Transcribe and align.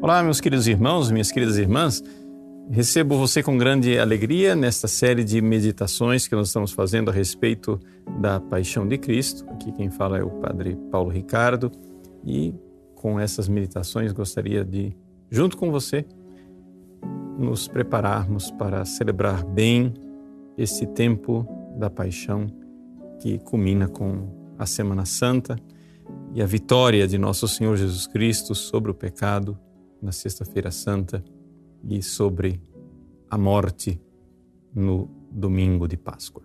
Olá, 0.00 0.22
meus 0.22 0.40
queridos 0.40 0.68
irmãos, 0.68 1.10
minhas 1.10 1.32
queridas 1.32 1.58
irmãs. 1.58 2.04
Recebo 2.70 3.18
você 3.18 3.42
com 3.42 3.58
grande 3.58 3.98
alegria 3.98 4.54
nesta 4.54 4.86
série 4.86 5.24
de 5.24 5.42
meditações 5.42 6.28
que 6.28 6.36
nós 6.36 6.46
estamos 6.46 6.70
fazendo 6.70 7.10
a 7.10 7.12
respeito 7.12 7.80
da 8.20 8.38
paixão 8.38 8.86
de 8.86 8.96
Cristo. 8.96 9.44
Aqui 9.50 9.72
quem 9.72 9.90
fala 9.90 10.16
é 10.16 10.22
o 10.22 10.30
Padre 10.30 10.76
Paulo 10.92 11.10
Ricardo 11.10 11.72
e 12.24 12.54
com 12.94 13.18
essas 13.18 13.48
meditações 13.48 14.12
gostaria 14.12 14.64
de, 14.64 14.96
junto 15.28 15.56
com 15.56 15.68
você, 15.72 16.06
nos 17.36 17.66
prepararmos 17.66 18.52
para 18.52 18.84
celebrar 18.84 19.44
bem 19.44 19.92
esse 20.56 20.86
tempo 20.86 21.44
da 21.76 21.90
paixão 21.90 22.46
que 23.18 23.40
culmina 23.40 23.88
com 23.88 24.28
a 24.56 24.64
Semana 24.64 25.04
Santa 25.04 25.56
e 26.32 26.40
a 26.40 26.46
vitória 26.46 27.08
de 27.08 27.18
nosso 27.18 27.48
Senhor 27.48 27.76
Jesus 27.76 28.06
Cristo 28.06 28.54
sobre 28.54 28.92
o 28.92 28.94
pecado 28.94 29.58
na 30.00 30.12
Sexta-feira 30.12 30.70
Santa 30.70 31.24
e 31.88 32.02
sobre 32.02 32.60
a 33.30 33.36
morte 33.36 34.00
no 34.74 35.08
domingo 35.30 35.86
de 35.86 35.96
Páscoa. 35.96 36.42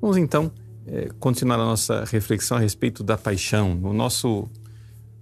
Vamos 0.00 0.16
então 0.16 0.50
é, 0.86 1.08
continuar 1.18 1.56
a 1.56 1.64
nossa 1.64 2.04
reflexão 2.04 2.56
a 2.56 2.60
respeito 2.60 3.04
da 3.04 3.16
paixão. 3.18 3.74
No 3.74 3.92
nosso 3.92 4.48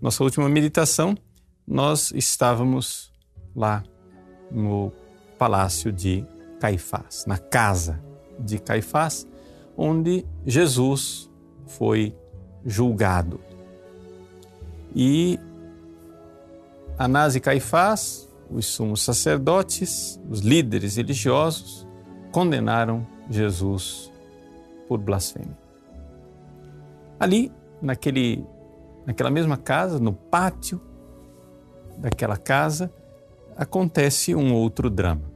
nossa 0.01 0.23
última 0.23 0.49
meditação, 0.49 1.17
nós 1.67 2.13
estávamos 2.15 3.13
lá 3.55 3.83
no 4.51 4.93
palácio 5.37 5.93
de 5.93 6.25
Caifás, 6.61 7.25
na 7.27 7.37
casa 7.37 8.01
de 8.39 8.59
Caifás, 8.59 9.27
onde 9.77 10.25
Jesus 10.47 11.29
foi 11.67 12.15
julgado. 12.65 13.41
E 14.95 15.39
Anás 16.99 17.37
e 17.37 17.41
Caifás, 17.41 18.29
os 18.51 18.67
sumos 18.67 19.03
sacerdotes, 19.03 20.21
os 20.29 20.41
líderes 20.41 20.97
religiosos, 20.97 21.87
condenaram 22.33 23.07
Jesus 23.31 24.13
por 24.89 24.99
blasfêmia. 24.99 25.57
Ali, 27.21 27.53
naquele, 27.81 28.45
naquela 29.07 29.31
mesma 29.31 29.57
casa, 29.57 30.01
no 30.01 30.13
pátio 30.13 30.81
daquela 31.99 32.37
casa, 32.37 32.93
acontece 33.57 34.35
um 34.35 34.53
outro 34.53 34.91
drama, 34.91 35.31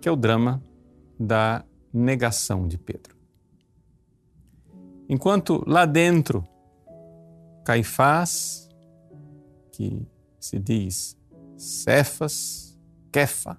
que 0.00 0.08
é 0.08 0.12
o 0.12 0.16
drama 0.16 0.62
da 1.18 1.62
negação 1.92 2.66
de 2.66 2.78
Pedro. 2.78 3.14
Enquanto 5.10 5.62
lá 5.66 5.84
dentro, 5.84 6.42
Caifás 7.66 8.69
que 9.80 10.06
se 10.38 10.58
diz 10.58 11.16
Cefas, 11.56 12.78
Kefa, 13.10 13.58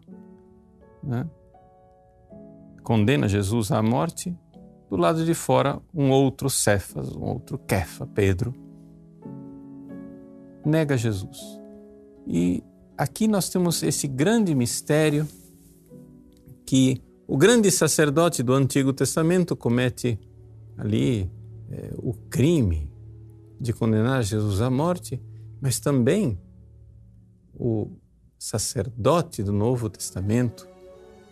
né? 1.04 1.28
condena 2.84 3.28
Jesus 3.28 3.72
à 3.72 3.82
morte, 3.82 4.38
do 4.88 4.98
lado 4.98 5.26
de 5.26 5.34
fora, 5.34 5.82
um 5.92 6.12
outro 6.12 6.48
Cefas, 6.48 7.12
um 7.16 7.24
outro 7.24 7.58
Kefa, 7.58 8.06
Pedro, 8.06 8.54
nega 10.64 10.96
Jesus. 10.96 11.40
E 12.28 12.64
aqui 12.96 13.28
nós 13.28 13.50
temos 13.50 13.82
esse 13.82 14.08
grande 14.08 14.54
mistério 14.54 15.28
que 16.68 17.02
o 17.28 17.36
grande 17.36 17.72
sacerdote 17.72 18.44
do 18.44 18.54
Antigo 18.54 18.94
Testamento 18.94 19.56
comete 19.56 20.20
ali 20.78 21.32
é, 21.72 21.92
o 21.98 22.14
crime 22.14 22.92
de 23.60 23.74
condenar 23.74 24.22
Jesus 24.22 24.62
à 24.62 24.70
morte 24.70 25.20
mas 25.62 25.80
também 25.80 26.38
o 27.54 27.92
sacerdote 28.38 29.44
do 29.44 29.54
Novo 29.54 29.90
Testamento, 29.90 30.68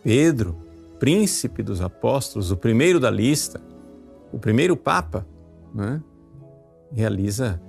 Pedro, 0.02 0.56
príncipe 0.98 1.62
dos 1.62 1.80
apóstolos, 1.80 2.50
o 2.50 2.56
primeiro 2.56 3.00
da 3.00 3.10
lista, 3.10 3.60
o 4.32 4.38
primeiro 4.38 4.76
Papa, 4.76 5.26
né, 5.74 6.00
realiza 6.92 7.60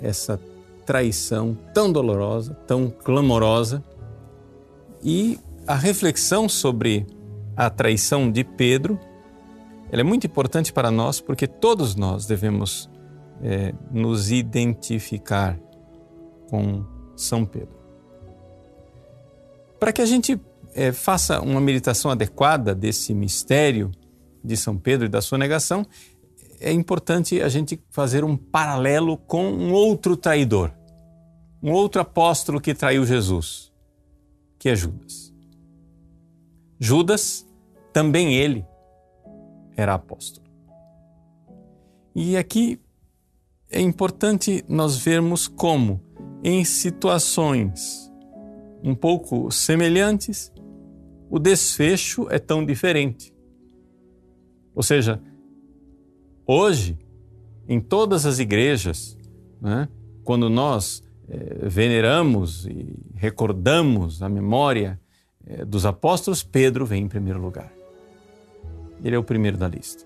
essa 0.00 0.40
traição 0.86 1.56
tão 1.74 1.92
dolorosa, 1.92 2.54
tão 2.66 2.90
clamorosa. 2.90 3.84
E 5.04 5.38
a 5.66 5.74
reflexão 5.74 6.48
sobre 6.48 7.06
a 7.54 7.68
traição 7.68 8.30
de 8.30 8.42
Pedro 8.42 8.98
ela 9.92 10.00
é 10.00 10.04
muito 10.04 10.26
importante 10.26 10.72
para 10.72 10.90
nós 10.90 11.20
porque 11.20 11.46
todos 11.46 11.94
nós 11.94 12.24
devemos 12.24 12.88
é, 13.42 13.74
nos 13.90 14.30
identificar 14.30 15.60
com 16.52 16.84
São 17.16 17.46
Pedro. 17.46 17.74
Para 19.80 19.90
que 19.90 20.02
a 20.02 20.06
gente 20.06 20.38
é, 20.74 20.92
faça 20.92 21.40
uma 21.40 21.62
meditação 21.62 22.10
adequada 22.10 22.74
desse 22.74 23.14
mistério 23.14 23.90
de 24.44 24.54
São 24.54 24.76
Pedro 24.76 25.06
e 25.06 25.08
da 25.08 25.22
sua 25.22 25.38
negação, 25.38 25.86
é 26.60 26.70
importante 26.70 27.40
a 27.40 27.48
gente 27.48 27.82
fazer 27.88 28.22
um 28.22 28.36
paralelo 28.36 29.16
com 29.16 29.50
um 29.50 29.72
outro 29.72 30.14
traidor, 30.14 30.70
um 31.62 31.72
outro 31.72 32.02
apóstolo 32.02 32.60
que 32.60 32.74
traiu 32.74 33.06
Jesus, 33.06 33.72
que 34.58 34.68
é 34.68 34.76
Judas. 34.76 35.32
Judas, 36.78 37.46
também 37.94 38.34
ele, 38.34 38.62
era 39.74 39.94
apóstolo. 39.94 40.46
E 42.14 42.36
aqui 42.36 42.78
é 43.70 43.80
importante 43.80 44.62
nós 44.68 44.98
vermos 44.98 45.48
como 45.48 46.11
em 46.42 46.64
situações 46.64 48.10
um 48.82 48.94
pouco 48.94 49.50
semelhantes, 49.50 50.52
o 51.30 51.38
desfecho 51.38 52.26
é 52.30 52.38
tão 52.38 52.64
diferente. 52.64 53.32
Ou 54.74 54.82
seja, 54.82 55.22
hoje, 56.46 56.98
em 57.68 57.80
todas 57.80 58.26
as 58.26 58.38
igrejas, 58.38 59.16
né, 59.60 59.88
quando 60.24 60.50
nós 60.50 61.02
é, 61.28 61.68
veneramos 61.68 62.66
e 62.66 62.92
recordamos 63.14 64.22
a 64.22 64.28
memória 64.28 65.00
é, 65.46 65.64
dos 65.64 65.86
apóstolos, 65.86 66.42
Pedro 66.42 66.84
vem 66.84 67.04
em 67.04 67.08
primeiro 67.08 67.40
lugar. 67.40 67.72
Ele 69.04 69.14
é 69.14 69.18
o 69.18 69.24
primeiro 69.24 69.56
da 69.56 69.68
lista. 69.68 70.04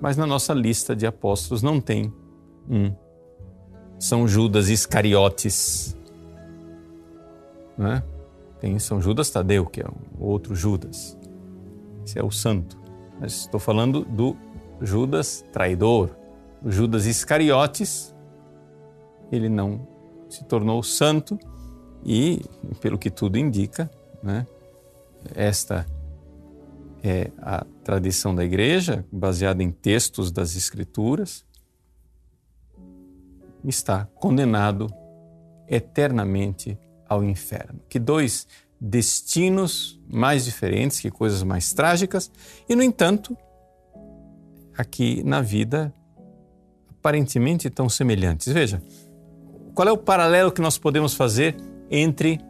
Mas 0.00 0.16
na 0.16 0.26
nossa 0.26 0.54
lista 0.54 0.96
de 0.96 1.06
apóstolos 1.06 1.62
não 1.62 1.80
tem 1.80 2.12
um 2.68 2.92
são 3.98 4.28
Judas 4.28 4.68
Iscariotes. 4.68 5.96
Né? 7.76 8.02
Tem 8.60 8.78
São 8.78 9.00
Judas 9.00 9.30
Tadeu, 9.30 9.66
que 9.66 9.80
é 9.80 9.86
o 10.18 10.24
outro 10.24 10.54
Judas. 10.54 11.16
Esse 12.04 12.18
é 12.18 12.22
o 12.22 12.30
santo. 12.30 12.78
Mas 13.20 13.40
estou 13.40 13.60
falando 13.60 14.04
do 14.04 14.36
Judas 14.80 15.44
traidor. 15.52 16.16
O 16.62 16.70
Judas 16.70 17.06
Iscariotes, 17.06 18.14
ele 19.30 19.48
não 19.48 19.86
se 20.28 20.44
tornou 20.44 20.82
santo 20.82 21.38
e, 22.04 22.40
pelo 22.80 22.98
que 22.98 23.10
tudo 23.10 23.38
indica, 23.38 23.90
né, 24.22 24.46
esta 25.34 25.86
é 27.02 27.30
a 27.38 27.64
tradição 27.84 28.34
da 28.34 28.44
igreja, 28.44 29.04
baseada 29.10 29.62
em 29.62 29.70
textos 29.70 30.30
das 30.32 30.56
Escrituras, 30.56 31.44
está 33.64 34.06
condenado 34.14 34.86
eternamente 35.66 36.78
ao 37.08 37.24
inferno. 37.24 37.80
Que 37.88 37.98
dois 37.98 38.46
destinos 38.80 40.00
mais 40.08 40.44
diferentes, 40.44 41.00
que 41.00 41.10
coisas 41.10 41.42
mais 41.42 41.72
trágicas, 41.72 42.30
e 42.68 42.76
no 42.76 42.82
entanto, 42.82 43.36
aqui 44.76 45.22
na 45.24 45.40
vida 45.40 45.92
aparentemente 46.90 47.68
tão 47.70 47.88
semelhantes. 47.88 48.52
Veja, 48.52 48.82
qual 49.74 49.88
é 49.88 49.92
o 49.92 49.98
paralelo 49.98 50.52
que 50.52 50.60
nós 50.60 50.78
podemos 50.78 51.14
fazer 51.14 51.56
entre 51.90 52.40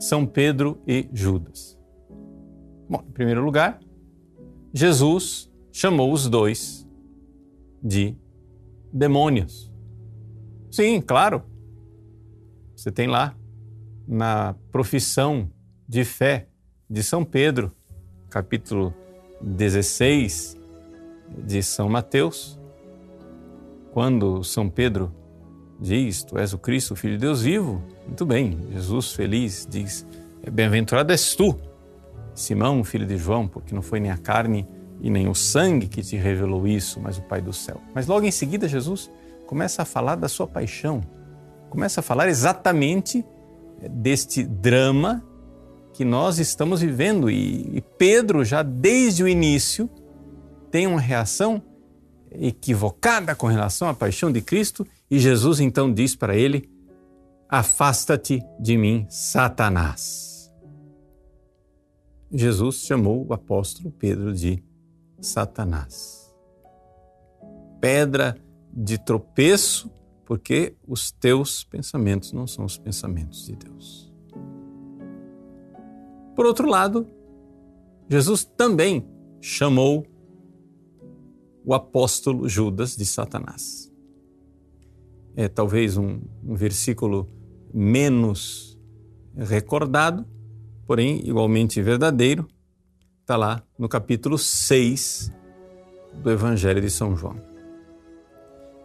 São 0.00 0.26
Pedro 0.26 0.80
e 0.86 1.08
Judas? 1.12 1.78
Bom, 2.88 3.02
em 3.08 3.12
primeiro 3.12 3.44
lugar, 3.44 3.80
Jesus 4.72 5.50
chamou 5.72 6.12
os 6.12 6.28
dois 6.28 6.86
de 7.82 8.16
demônios. 8.92 9.71
Sim, 10.72 11.02
claro. 11.02 11.42
Você 12.74 12.90
tem 12.90 13.06
lá 13.06 13.36
na 14.08 14.56
profissão 14.72 15.50
de 15.86 16.02
fé 16.02 16.48
de 16.88 17.02
São 17.02 17.26
Pedro, 17.26 17.70
capítulo 18.30 18.94
16 19.42 20.56
de 21.44 21.62
São 21.62 21.90
Mateus, 21.90 22.58
quando 23.92 24.42
São 24.42 24.70
Pedro 24.70 25.14
diz: 25.78 26.24
Tu 26.24 26.38
és 26.38 26.54
o 26.54 26.58
Cristo, 26.58 26.94
o 26.94 26.96
Filho 26.96 27.18
de 27.18 27.20
Deus 27.20 27.42
vivo. 27.42 27.82
Muito 28.06 28.24
bem, 28.24 28.58
Jesus 28.72 29.12
feliz 29.12 29.68
diz: 29.70 30.06
Bem-aventurado 30.50 31.12
és 31.12 31.34
tu, 31.34 31.54
Simão, 32.34 32.82
filho 32.82 33.06
de 33.06 33.18
João, 33.18 33.46
porque 33.46 33.74
não 33.74 33.82
foi 33.82 34.00
nem 34.00 34.10
a 34.10 34.16
carne 34.16 34.66
e 35.02 35.10
nem 35.10 35.28
o 35.28 35.34
sangue 35.34 35.86
que 35.86 36.00
te 36.00 36.16
revelou 36.16 36.66
isso, 36.66 36.98
mas 36.98 37.18
o 37.18 37.22
Pai 37.22 37.42
do 37.42 37.52
céu. 37.52 37.78
Mas 37.94 38.06
logo 38.06 38.24
em 38.24 38.30
seguida, 38.30 38.66
Jesus 38.66 39.10
começa 39.52 39.82
a 39.82 39.84
falar 39.84 40.14
da 40.14 40.28
sua 40.28 40.46
paixão. 40.46 41.02
começa 41.68 42.00
a 42.00 42.02
falar 42.02 42.26
exatamente 42.26 43.22
deste 43.90 44.42
drama 44.42 45.22
que 45.92 46.06
nós 46.06 46.38
estamos 46.38 46.80
vivendo. 46.80 47.30
E, 47.30 47.82
Pedro, 47.98 48.46
já 48.46 48.62
desde 48.62 49.22
o 49.22 49.28
início, 49.28 49.90
tem 50.70 50.86
uma 50.86 50.98
reação 50.98 51.62
equivocada 52.30 53.34
com 53.34 53.46
relação 53.46 53.90
à 53.90 53.94
paixão 53.94 54.32
de 54.32 54.40
Cristo, 54.40 54.86
e 55.10 55.18
Jesus 55.18 55.60
então 55.60 55.92
diz 55.92 56.16
para 56.16 56.34
ele: 56.34 56.70
Afasta-te 57.46 58.42
de 58.58 58.78
mim, 58.78 59.06
Satanás. 59.10 60.50
Jesus 62.32 62.76
chamou 62.86 63.26
o 63.28 63.34
apóstolo 63.34 63.90
Pedro 63.90 64.32
de 64.32 64.64
Satanás. 65.20 66.34
Pedra 67.82 68.34
de 68.72 68.98
tropeço, 68.98 69.90
porque 70.24 70.74
os 70.86 71.10
teus 71.10 71.62
pensamentos 71.64 72.32
não 72.32 72.46
são 72.46 72.64
os 72.64 72.78
pensamentos 72.78 73.46
de 73.46 73.56
Deus. 73.56 74.12
Por 76.34 76.46
outro 76.46 76.66
lado, 76.66 77.06
Jesus 78.08 78.44
também 78.44 79.06
chamou 79.40 80.06
o 81.64 81.74
apóstolo 81.74 82.48
Judas 82.48 82.96
de 82.96 83.04
Satanás. 83.04 83.92
É 85.36 85.48
talvez 85.48 85.96
um, 85.96 86.20
um 86.44 86.54
versículo 86.54 87.28
menos 87.72 88.78
recordado, 89.36 90.26
porém 90.86 91.26
igualmente 91.26 91.80
verdadeiro, 91.80 92.46
está 93.20 93.36
lá 93.36 93.62
no 93.78 93.88
capítulo 93.88 94.36
6 94.36 95.32
do 96.22 96.30
Evangelho 96.30 96.80
de 96.80 96.90
São 96.90 97.16
João. 97.16 97.51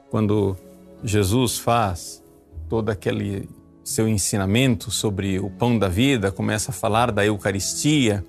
Quando 0.09 0.55
Jesus 1.03 1.57
faz 1.57 2.23
todo 2.69 2.89
aquele 2.89 3.49
seu 3.83 4.07
ensinamento 4.07 4.91
sobre 4.91 5.39
o 5.39 5.49
pão 5.49 5.79
da 5.79 5.87
vida, 5.87 6.31
começa 6.31 6.71
a 6.71 6.73
falar 6.73 7.11
da 7.11 7.25
Eucaristia, 7.25 8.23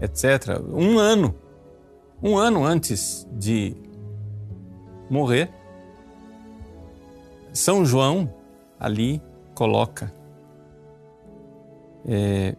etc. 0.00 0.60
Um 0.72 0.98
ano, 0.98 1.34
um 2.22 2.36
ano 2.36 2.64
antes 2.64 3.26
de 3.32 3.76
morrer, 5.08 5.50
São 7.52 7.86
João 7.86 8.32
ali 8.78 9.22
coloca 9.54 10.12
é, 12.04 12.56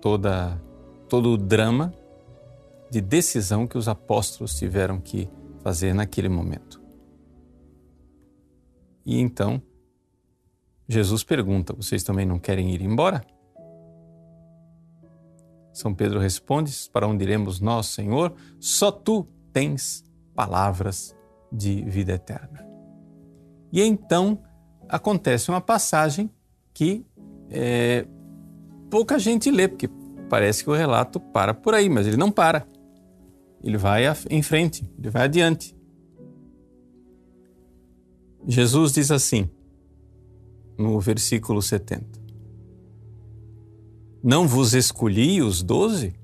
toda, 0.00 0.60
todo 1.08 1.30
o 1.30 1.36
drama 1.36 1.92
de 2.90 3.00
decisão 3.00 3.66
que 3.66 3.76
os 3.76 3.88
apóstolos 3.88 4.54
tiveram 4.54 5.00
que 5.00 5.28
fazer 5.62 5.92
naquele 5.92 6.28
momento. 6.28 6.85
E 9.06 9.20
então, 9.20 9.62
Jesus 10.88 11.22
pergunta: 11.22 11.72
Vocês 11.72 12.02
também 12.02 12.26
não 12.26 12.40
querem 12.40 12.74
ir 12.74 12.82
embora? 12.82 13.24
São 15.72 15.94
Pedro 15.94 16.18
responde: 16.18 16.72
Para 16.92 17.06
onde 17.06 17.22
iremos 17.22 17.60
nós, 17.60 17.86
Senhor? 17.86 18.34
Só 18.58 18.90
tu 18.90 19.24
tens 19.52 20.04
palavras 20.34 21.14
de 21.52 21.82
vida 21.84 22.14
eterna. 22.14 22.66
E 23.72 23.80
então 23.80 24.42
acontece 24.88 25.50
uma 25.50 25.60
passagem 25.60 26.30
que 26.74 27.06
é, 27.50 28.06
pouca 28.90 29.18
gente 29.18 29.50
lê, 29.50 29.68
porque 29.68 29.88
parece 30.28 30.64
que 30.64 30.70
o 30.70 30.74
relato 30.74 31.20
para 31.20 31.54
por 31.54 31.74
aí, 31.74 31.88
mas 31.88 32.06
ele 32.06 32.16
não 32.16 32.30
para. 32.30 32.66
Ele 33.62 33.76
vai 33.76 34.04
em 34.30 34.42
frente, 34.42 34.90
ele 34.98 35.10
vai 35.10 35.24
adiante. 35.24 35.75
Jesus 38.46 38.92
diz 38.92 39.10
assim, 39.10 39.50
no 40.78 41.00
versículo 41.00 41.60
70. 41.60 42.06
Não 44.22 44.46
vos 44.46 44.74
escolhi 44.74 45.42
os 45.42 45.62
doze? 45.62 46.14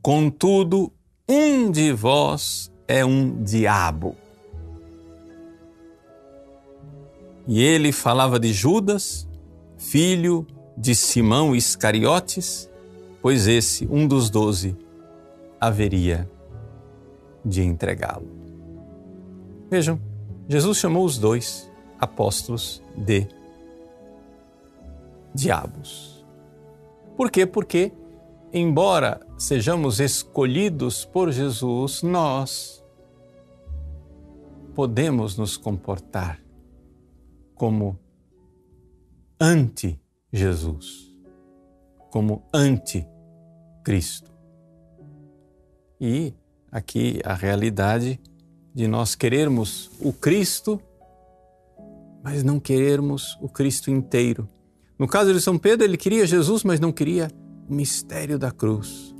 Contudo, 0.00 0.92
um 1.28 1.70
de 1.70 1.92
vós 1.92 2.70
é 2.86 3.04
um 3.04 3.42
diabo. 3.42 4.16
E 7.46 7.60
ele 7.60 7.90
falava 7.90 8.38
de 8.38 8.52
Judas, 8.52 9.28
filho 9.76 10.46
de 10.76 10.94
Simão 10.94 11.54
Iscariotes, 11.54 12.70
pois 13.20 13.46
esse, 13.48 13.86
um 13.90 14.06
dos 14.06 14.30
doze, 14.30 14.76
haveria 15.60 16.30
de 17.44 17.62
entregá-lo. 17.62 18.28
Vejam, 19.70 20.00
Jesus 20.48 20.78
chamou 20.78 21.04
os 21.04 21.18
dois 21.18 21.70
apóstolos 21.98 22.82
de 22.96 23.28
diabos. 25.34 26.24
Por 27.16 27.30
quê? 27.30 27.46
Porque, 27.46 27.92
embora 28.52 29.20
sejamos 29.38 30.00
escolhidos 30.00 31.04
por 31.04 31.30
Jesus, 31.30 32.02
nós 32.02 32.84
podemos 34.74 35.36
nos 35.36 35.56
comportar 35.56 36.40
como 37.54 37.98
anti-Jesus, 39.40 41.16
como 42.10 42.42
anti-Cristo. 42.52 44.32
E 46.00 46.34
aqui 46.70 47.20
a 47.24 47.34
realidade 47.34 48.20
de 48.74 48.88
nós 48.88 49.14
querermos 49.14 49.90
o 50.00 50.12
Cristo, 50.12 50.80
mas 52.22 52.42
não 52.42 52.58
querermos 52.58 53.38
o 53.40 53.48
Cristo 53.48 53.90
inteiro. 53.90 54.48
No 54.98 55.06
caso 55.06 55.32
de 55.32 55.40
São 55.40 55.58
Pedro, 55.58 55.84
ele 55.84 55.96
queria 55.96 56.26
Jesus, 56.26 56.62
mas 56.64 56.78
não 56.78 56.92
queria 56.92 57.30
o 57.68 57.74
mistério 57.74 58.38
da 58.38 58.50
cruz. 58.50 59.14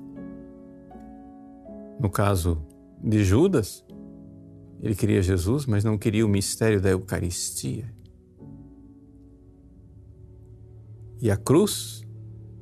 No 2.00 2.10
caso 2.10 2.64
de 3.02 3.24
Judas, 3.24 3.84
ele 4.80 4.94
queria 4.94 5.22
Jesus, 5.22 5.66
mas 5.66 5.84
não 5.84 5.98
queria 5.98 6.24
o 6.24 6.28
mistério 6.28 6.80
da 6.80 6.90
Eucaristia. 6.90 7.92
e 11.22 11.30
a 11.30 11.36
cruz 11.36 12.02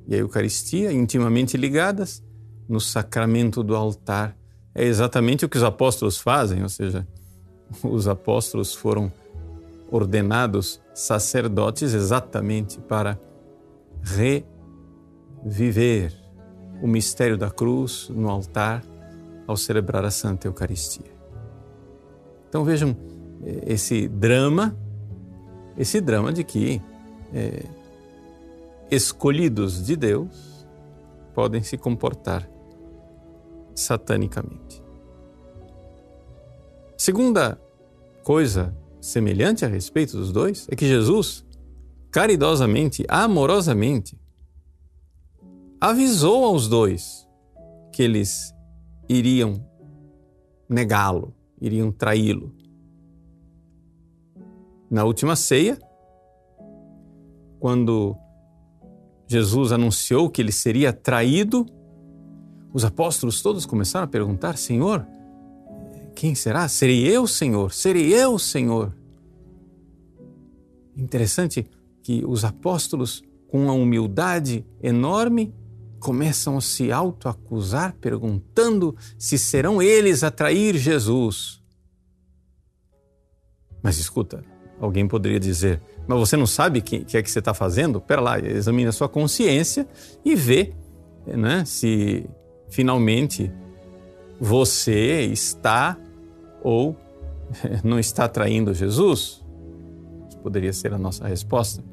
e 0.06 0.14
a 0.14 0.19
Eucaristia, 0.19 0.92
intimamente 0.92 1.56
ligadas, 1.56 2.22
no 2.69 2.78
sacramento 2.78 3.64
do 3.64 3.75
altar. 3.75 4.37
É 4.75 4.84
exatamente 4.84 5.44
o 5.44 5.49
que 5.49 5.56
os 5.56 5.64
apóstolos 5.64 6.19
fazem, 6.19 6.62
ou 6.62 6.69
seja, 6.69 7.06
os 7.82 8.06
apóstolos 8.08 8.75
foram 8.75 9.12
ordenados 9.90 10.81
sacerdotes 10.94 11.94
exatamente 11.94 12.78
para 12.80 13.18
reviver 15.42 16.12
o 16.80 16.87
mistério 16.87 17.37
da 17.37 17.50
cruz 17.50 18.09
no 18.09 18.30
altar 18.30 18.85
ao 19.47 19.56
celebrar 19.56 20.04
a 20.04 20.11
Santa 20.11 20.47
Eucaristia. 20.47 21.11
Então 22.49 22.64
vejam 22.64 22.97
eh, 23.45 23.64
esse 23.66 24.06
drama, 24.09 24.76
esse 25.76 26.00
drama 26.00 26.33
de 26.33 26.45
que 26.45 26.80
é, 27.35 27.64
escolhidos 28.90 29.85
de 29.85 29.97
Deus 29.97 30.66
podem 31.35 31.62
se 31.62 31.76
comportar 31.76 32.49
satanicamente. 33.80 34.82
Segunda 36.96 37.60
coisa 38.22 38.76
semelhante 39.00 39.64
a 39.64 39.68
respeito 39.68 40.16
dos 40.16 40.30
dois 40.30 40.66
é 40.70 40.76
que 40.76 40.87
Jesus, 40.87 41.44
caridosamente, 42.10 43.04
amorosamente, 43.08 44.20
avisou 45.80 46.44
aos 46.44 46.68
dois 46.68 47.26
que 47.92 48.02
eles 48.02 48.54
iriam 49.08 49.66
negá-lo, 50.68 51.34
iriam 51.60 51.90
traí-lo. 51.90 52.54
Na 54.90 55.04
última 55.04 55.34
ceia, 55.37 55.78
quando 57.58 58.16
Jesus 59.26 59.72
anunciou 59.72 60.28
que 60.28 60.42
ele 60.42 60.52
seria 60.52 60.92
traído, 60.92 61.64
os 62.73 62.85
apóstolos 62.85 63.43
todos 63.43 63.67
começaram 63.67 64.05
a 64.05 64.09
perguntar: 64.09 64.57
Senhor, 64.57 65.07
quem 66.15 66.35
será? 66.35 66.69
Serei 66.69 67.07
eu, 67.07 67.27
Senhor? 67.27 67.73
Serei 67.73 68.15
eu, 68.15 68.39
Senhor? 68.39 68.95
Interessante 70.97 71.67
que 72.03 72.25
os 72.27 72.45
apóstolos, 72.45 73.23
com 73.49 73.65
uma 73.65 73.73
humildade 73.73 74.67
enorme, 74.83 75.55
começam 75.99 76.59
a 76.59 76.61
se 76.61 76.91
autoacusar, 76.93 77.95
perguntando 78.00 78.97
se 79.19 79.39
serão 79.39 79.83
eles 79.83 80.23
a 80.23 80.31
trair 80.31 80.77
Jesus. 80.77 81.61
Mas 83.83 83.99
escuta, 83.99 84.45
alguém 84.79 85.09
poderia 85.09 85.41
dizer: 85.41 85.81
mas 86.07 86.19
você 86.19 86.37
não 86.37 86.47
sabe 86.47 86.81
o 86.81 86.83
que, 86.83 87.05
que, 87.05 87.17
é 87.17 87.23
que 87.23 87.31
você 87.31 87.39
está 87.39 87.55
fazendo? 87.55 88.00
Pera 88.00 88.21
lá, 88.21 88.39
examine 88.39 88.89
a 88.89 88.93
sua 88.93 89.09
consciência 89.09 89.87
e 90.25 90.35
vê 90.35 90.75
né, 91.27 91.65
se 91.65 92.29
finalmente 92.71 93.53
você 94.41 95.27
está 95.27 95.99
ou 96.62 96.97
não 97.85 97.99
está 97.99 98.29
traindo 98.29 98.73
Jesus. 98.73 99.45
poderia 100.43 100.73
ser 100.73 100.95
a 100.95 100.99
nossa 100.99 101.27
resposta. 101.27 101.85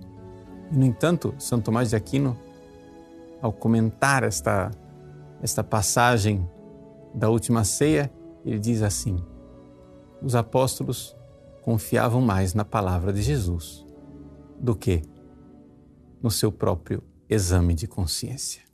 E, 0.71 0.77
no 0.77 0.85
entanto, 0.85 1.33
São 1.37 1.59
Tomás 1.59 1.89
de 1.89 1.95
Aquino, 1.95 2.37
ao 3.41 3.51
comentar 3.51 4.23
esta, 4.23 4.71
esta 5.41 5.63
passagem 5.63 6.47
da 7.13 7.29
última 7.29 7.63
ceia, 7.63 8.11
ele 8.45 8.59
diz 8.59 8.81
assim: 8.81 9.17
os 10.21 10.35
apóstolos 10.35 11.15
confiavam 11.61 12.21
mais 12.21 12.53
na 12.53 12.63
palavra 12.63 13.11
de 13.11 13.21
Jesus 13.21 13.85
do 14.59 14.75
que 14.75 15.01
no 16.21 16.31
seu 16.31 16.51
próprio 16.51 17.03
exame 17.29 17.73
de 17.73 17.87
consciência. 17.87 18.66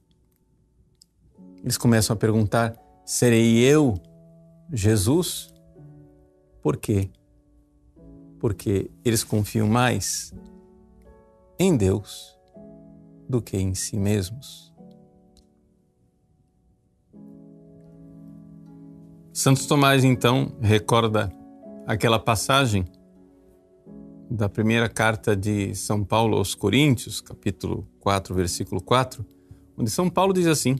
Eles 1.63 1.77
começam 1.77 2.13
a 2.13 2.17
perguntar: 2.17 2.75
serei 3.05 3.59
eu 3.59 3.95
Jesus? 4.71 5.53
Por 6.61 6.77
quê? 6.77 7.09
Porque 8.39 8.91
eles 9.03 9.23
confiam 9.23 9.67
mais 9.67 10.33
em 11.57 11.75
Deus 11.77 12.37
do 13.27 13.41
que 13.41 13.57
em 13.57 13.73
si 13.73 13.97
mesmos. 13.97 14.73
Santo 19.31 19.67
Tomás 19.67 20.03
então 20.03 20.55
recorda 20.61 21.31
aquela 21.87 22.19
passagem 22.19 22.85
da 24.29 24.47
primeira 24.47 24.87
carta 24.89 25.35
de 25.35 25.75
São 25.75 26.03
Paulo 26.03 26.37
aos 26.37 26.53
Coríntios, 26.53 27.19
capítulo 27.19 27.87
4, 27.99 28.33
versículo 28.35 28.81
4, 28.81 29.25
onde 29.77 29.89
São 29.89 30.09
Paulo 30.09 30.33
diz 30.33 30.47
assim: 30.47 30.75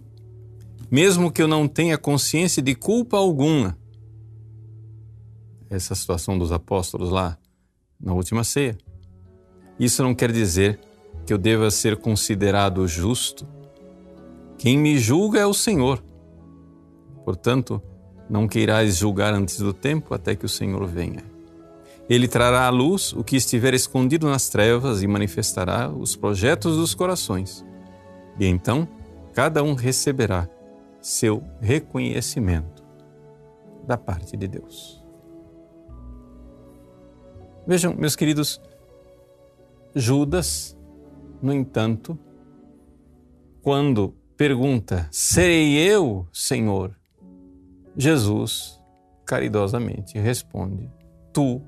Mesmo 0.94 1.32
que 1.32 1.42
eu 1.42 1.48
não 1.48 1.68
tenha 1.68 1.98
consciência 1.98 2.62
de 2.62 2.76
culpa 2.76 3.18
alguma, 3.18 3.76
essa 5.68 5.96
situação 5.96 6.38
dos 6.38 6.52
apóstolos 6.52 7.10
lá 7.10 7.36
na 8.00 8.14
última 8.14 8.44
ceia, 8.44 8.78
isso 9.80 10.04
não 10.04 10.14
quer 10.14 10.32
dizer 10.32 10.80
que 11.26 11.34
eu 11.34 11.40
deva 11.40 11.72
ser 11.72 11.98
considerado 11.98 12.88
justo. 12.88 13.48
Quem 14.56 14.78
me 14.78 15.00
julga 15.00 15.40
é 15.40 15.48
o 15.48 15.54
Senhor. 15.56 16.00
Portanto, 17.26 17.82
não 18.30 18.48
queirais 18.48 18.96
julgar 18.96 19.34
antes 19.34 19.58
do 19.58 19.74
tempo 19.74 20.14
até 20.14 20.36
que 20.36 20.46
o 20.46 20.50
Senhor 20.50 20.86
venha. 20.86 21.24
Ele 22.08 22.28
trará 22.28 22.68
à 22.68 22.70
luz 22.70 23.14
o 23.14 23.24
que 23.24 23.36
estiver 23.36 23.74
escondido 23.74 24.30
nas 24.30 24.48
trevas 24.48 25.02
e 25.02 25.08
manifestará 25.08 25.90
os 25.90 26.16
projetos 26.16 26.78
dos 26.78 26.94
corações. 26.94 27.66
E 28.40 28.46
então 28.46 28.88
cada 29.34 29.64
um 29.64 29.74
receberá 29.74 30.48
seu 31.04 31.44
reconhecimento 31.60 32.82
da 33.86 33.98
parte 33.98 34.38
de 34.38 34.48
Deus. 34.48 35.04
Vejam, 37.68 37.94
meus 37.94 38.16
queridos, 38.16 38.62
Judas, 39.94 40.78
no 41.42 41.54
entanto, 41.54 42.18
quando 43.62 44.16
pergunta: 44.38 45.08
Serei 45.12 45.78
eu, 45.78 46.26
Senhor? 46.32 46.98
Jesus 47.96 48.82
caridosamente 49.26 50.18
responde: 50.18 50.90
Tu 51.34 51.62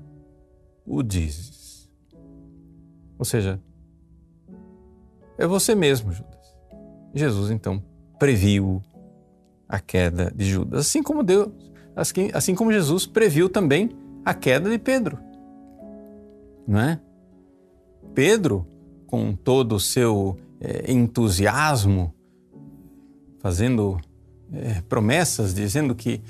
o 0.86 1.02
dizes. 1.02 1.90
Ou 3.18 3.24
seja, 3.24 3.62
é 5.38 5.46
você 5.46 5.74
mesmo, 5.74 6.10
Judas. 6.10 6.56
Jesus 7.14 7.50
então 7.50 7.82
previu 8.18 8.82
a 9.68 9.80
queda 9.80 10.32
de 10.34 10.44
Judas, 10.44 10.80
assim 10.80 11.02
como 11.02 11.22
Deus, 11.22 11.48
assim, 11.94 12.30
assim 12.32 12.54
como 12.54 12.72
Jesus 12.72 13.06
previu 13.06 13.48
também 13.48 13.90
a 14.24 14.34
queda 14.34 14.70
de 14.70 14.78
Pedro. 14.78 15.18
Não 16.66 16.80
é? 16.80 17.00
Pedro, 18.14 18.66
com 19.06 19.34
todo 19.34 19.76
o 19.76 19.80
seu 19.80 20.36
é, 20.60 20.90
entusiasmo, 20.90 22.14
fazendo 23.40 24.00
é, 24.52 24.80
promessas, 24.82 25.54
dizendo 25.54 25.94
que 25.94 26.20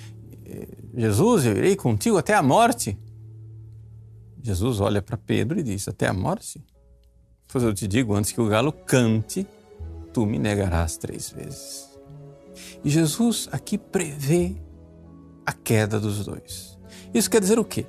é, 0.44 0.68
Jesus, 0.96 1.44
eu 1.44 1.56
irei 1.56 1.76
contigo 1.76 2.16
até 2.16 2.34
a 2.34 2.42
morte. 2.42 2.98
Jesus 4.42 4.80
olha 4.80 5.02
para 5.02 5.16
Pedro 5.16 5.58
e 5.58 5.62
diz: 5.62 5.86
Até 5.88 6.06
a 6.06 6.12
morte? 6.12 6.64
Pois 7.48 7.62
eu 7.62 7.74
te 7.74 7.86
digo, 7.86 8.14
antes 8.14 8.32
que 8.32 8.40
o 8.40 8.48
galo 8.48 8.72
cante, 8.72 9.46
tu 10.12 10.24
me 10.24 10.38
negarás 10.38 10.96
três 10.96 11.30
vezes. 11.30 11.95
E 12.84 12.90
Jesus 12.90 13.48
aqui 13.52 13.76
prevê 13.78 14.56
a 15.44 15.52
queda 15.52 16.00
dos 16.00 16.24
dois. 16.24 16.78
Isso 17.12 17.30
quer 17.30 17.40
dizer 17.40 17.58
o 17.58 17.64
quê? 17.64 17.86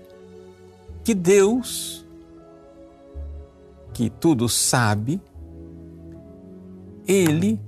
Que 1.04 1.14
Deus 1.14 2.08
que 3.98 4.12
tudo 4.12 4.48
sabe, 4.48 5.20
ele 7.08 7.60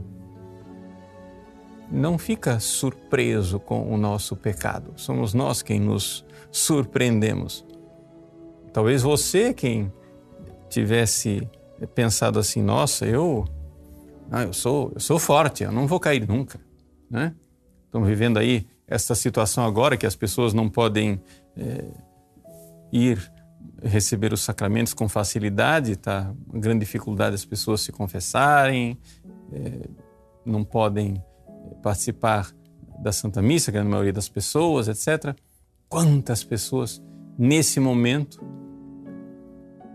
não 1.92 2.20
fica 2.20 2.60
surpreso 2.60 3.60
com 3.60 3.92
o 3.92 3.98
nosso 3.98 4.36
pecado. 4.36 4.94
Somos 4.96 5.34
nós 5.34 5.64
quem 5.64 5.80
nos 5.80 6.24
surpreendemos. 6.52 7.66
Talvez 8.72 9.02
você 9.02 9.56
quem 9.56 9.92
tivesse 10.70 11.50
pensado 11.96 12.38
assim, 12.38 12.62
nossa, 12.62 13.08
eu, 13.08 13.44
eu 14.46 14.54
sou, 14.54 14.92
eu 14.94 15.00
sou 15.00 15.18
forte, 15.18 15.64
eu 15.64 15.72
não 15.72 15.88
vou 15.88 16.00
cair 16.00 16.28
nunca, 16.28 16.60
né? 17.10 17.34
Estamos 17.86 18.08
vivendo 18.08 18.38
aí 18.38 18.68
essa 18.88 19.16
situação 19.16 19.66
agora 19.66 19.98
que 19.98 20.06
as 20.06 20.16
pessoas 20.16 20.54
não 20.54 20.70
podem 20.70 21.22
é, 21.56 21.86
ir 22.92 23.32
receber 23.84 24.34
os 24.34 24.42
sacramentos 24.42 24.94
com 24.94 25.08
facilidade, 25.08 25.96
tá? 25.96 26.34
Uma 26.48 26.60
grande 26.60 26.80
dificuldade 26.82 27.36
as 27.36 27.46
pessoas 27.46 27.82
se 27.82 27.92
confessarem, 27.92 28.98
é, 29.52 29.88
não 30.46 30.64
podem 30.64 31.24
participar 31.82 32.52
da 33.00 33.12
Santa 33.12 33.42
Missa, 33.42 33.72
é 33.72 33.80
a 33.80 33.84
maioria 33.84 34.14
das 34.14 34.28
pessoas, 34.28 34.88
etc. 34.88 35.36
Quantas 35.88 36.44
pessoas 36.44 37.02
nesse 37.38 37.80
momento 37.80 38.40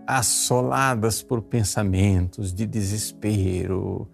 assoladas 0.07 1.21
por 1.21 1.41
pensamentos 1.41 2.53
de 2.53 2.65
desespero, 2.65 4.09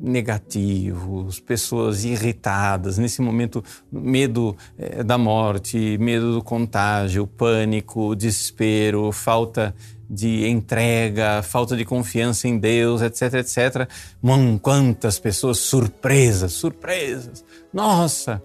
negativos, 0.00 1.40
pessoas 1.40 2.04
irritadas, 2.04 2.98
nesse 2.98 3.20
momento, 3.20 3.64
medo 3.90 4.56
é, 4.78 5.02
da 5.02 5.18
morte, 5.18 5.98
medo 5.98 6.34
do 6.34 6.42
contágio, 6.42 7.26
pânico, 7.26 8.14
desespero, 8.14 9.10
falta 9.10 9.74
de 10.08 10.46
entrega, 10.48 11.42
falta 11.42 11.76
de 11.76 11.84
confiança 11.84 12.48
em 12.48 12.58
Deus, 12.58 13.02
etc, 13.02 13.34
etc. 13.34 13.90
Mano, 14.22 14.58
quantas 14.58 15.18
pessoas 15.18 15.58
surpresas, 15.58 16.52
surpresas. 16.52 17.44
Nossa, 17.72 18.42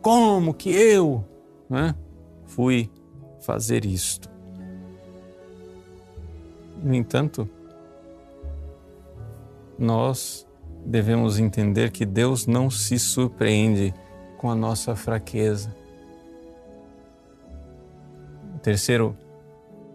como 0.00 0.54
que 0.54 0.70
eu 0.70 1.24
né, 1.68 1.94
fui 2.46 2.88
fazer 3.40 3.84
isto? 3.84 4.30
No 6.82 6.94
entanto, 6.94 7.48
nós 9.78 10.46
devemos 10.84 11.38
entender 11.38 11.90
que 11.90 12.04
Deus 12.04 12.46
não 12.46 12.70
se 12.70 12.98
surpreende 12.98 13.94
com 14.38 14.50
a 14.50 14.54
nossa 14.54 14.96
fraqueza. 14.96 15.74
O 18.56 18.58
terceiro 18.58 19.16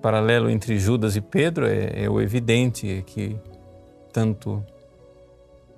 paralelo 0.02 0.50
entre 0.50 0.78
Judas 0.80 1.16
e 1.16 1.22
Pedro 1.22 1.68
é, 1.68 2.04
é 2.04 2.10
o 2.10 2.22
evidente 2.22 2.90
é 2.90 3.02
que 3.02 3.38
tanto 4.14 4.64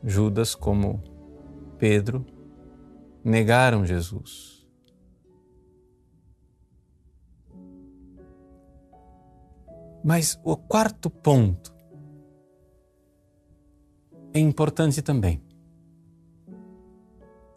Judas 0.04 0.56
como 0.56 1.02
Pedro 1.78 2.26
negaram 3.24 3.86
Jesus. 3.86 4.60
Mas 10.04 10.40
o 10.44 10.56
quarto 10.56 11.10
ponto 11.10 11.79
é 14.34 14.40
importante 14.40 15.02
também. 15.02 15.42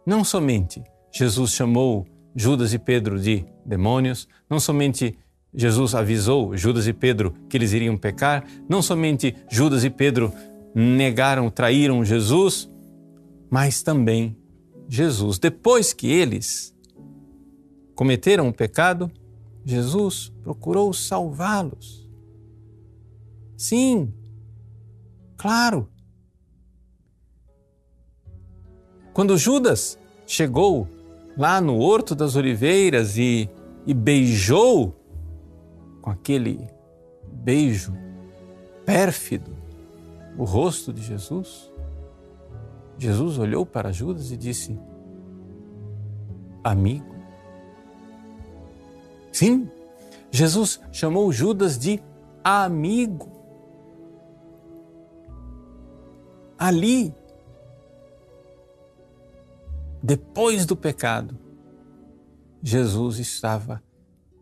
Não 0.05 0.23
somente 0.23 0.83
Jesus 1.11 1.51
chamou 1.51 2.05
Judas 2.35 2.73
e 2.73 2.79
Pedro 2.79 3.19
de 3.19 3.45
demônios, 3.65 4.27
não 4.49 4.59
somente 4.59 5.17
Jesus 5.53 5.93
avisou 5.93 6.57
Judas 6.57 6.87
e 6.87 6.93
Pedro 6.93 7.33
que 7.47 7.55
eles 7.55 7.73
iriam 7.73 7.97
pecar, 7.97 8.45
não 8.67 8.81
somente 8.81 9.35
Judas 9.49 9.83
e 9.83 9.89
Pedro 9.89 10.33
negaram, 10.73 11.49
traíram 11.49 12.03
Jesus, 12.03 12.69
mas 13.49 13.83
também 13.83 14.35
Jesus, 14.89 15.37
depois 15.37 15.93
que 15.93 16.07
eles 16.07 16.75
cometeram 17.95 18.47
o 18.47 18.53
pecado, 18.53 19.11
Jesus 19.63 20.33
procurou 20.41 20.91
salvá-los. 20.91 22.09
Sim, 23.55 24.11
claro, 25.37 25.87
Quando 29.13 29.37
Judas 29.37 29.97
chegou 30.25 30.87
lá 31.37 31.61
no 31.61 31.77
Horto 31.77 32.15
das 32.15 32.35
Oliveiras 32.35 33.17
e, 33.17 33.49
e 33.85 33.93
beijou 33.93 34.95
com 36.01 36.09
aquele 36.09 36.67
beijo 37.31 37.93
pérfido 38.85 39.51
o 40.37 40.43
rosto 40.43 40.91
de 40.91 41.01
Jesus, 41.01 41.71
Jesus 42.97 43.37
olhou 43.37 43.65
para 43.65 43.91
Judas 43.91 44.31
e 44.31 44.37
disse: 44.37 44.79
Amigo. 46.63 47.13
Sim, 49.31 49.69
Jesus 50.31 50.79
chamou 50.91 51.31
Judas 51.31 51.77
de 51.77 52.01
amigo. 52.43 53.31
Ali, 56.57 57.13
depois 60.03 60.65
do 60.65 60.75
pecado, 60.75 61.39
Jesus 62.61 63.19
estava 63.19 63.81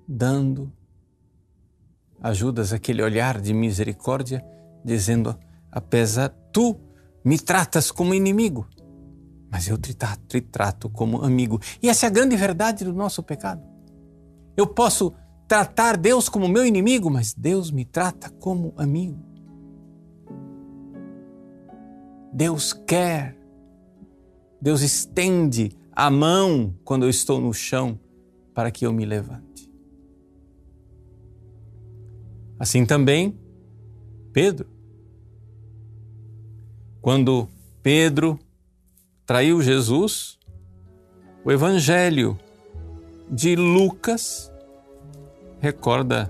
dando 0.08 0.74
a 2.20 2.34
Judas 2.34 2.74
aquele 2.74 3.04
olhar 3.04 3.40
de 3.40 3.54
misericórdia, 3.54 4.44
dizendo: 4.84 5.38
apesar 5.72 6.30
tu 6.52 6.80
me 7.24 7.38
tratas 7.38 7.92
como 7.92 8.16
inimigo, 8.16 8.68
mas 9.52 9.68
eu 9.68 9.78
te 9.78 9.94
trato, 9.94 10.22
te 10.28 10.42
trato 10.42 10.90
como 10.90 11.24
amigo. 11.24 11.60
E 11.82 11.90
essa 11.90 12.08
é 12.08 12.08
a 12.08 12.12
grande 12.12 12.36
verdade 12.36 12.84
do 12.84 12.94
nosso 12.94 13.22
pecado. 13.22 13.62
Eu 14.58 14.66
posso 14.66 15.14
tratar 15.48 15.96
Deus 15.96 16.28
como 16.28 16.48
meu 16.48 16.66
inimigo, 16.66 17.10
mas 17.10 17.34
Deus 17.34 17.70
me 17.70 17.86
trata 17.86 18.30
como 18.30 18.74
amigo. 18.78 19.20
Deus 22.34 22.72
quer, 22.72 23.38
Deus 24.62 24.82
estende 24.82 25.72
a 25.92 26.10
mão 26.12 26.76
quando 26.84 27.04
eu 27.04 27.10
estou 27.10 27.42
no 27.42 27.54
chão 27.54 28.00
para 28.54 28.70
que 28.70 28.86
eu 28.86 28.94
me 28.94 29.06
levante. 29.06 29.70
Assim 32.60 32.86
também, 32.86 33.36
Pedro. 34.32 34.70
Quando 37.02 37.50
Pedro 37.82 38.40
traiu 39.26 39.62
Jesus, 39.62 40.38
o 41.44 41.52
Evangelho 41.52 42.38
de 43.28 43.56
Lucas 43.56 44.52
recorda 45.60 46.30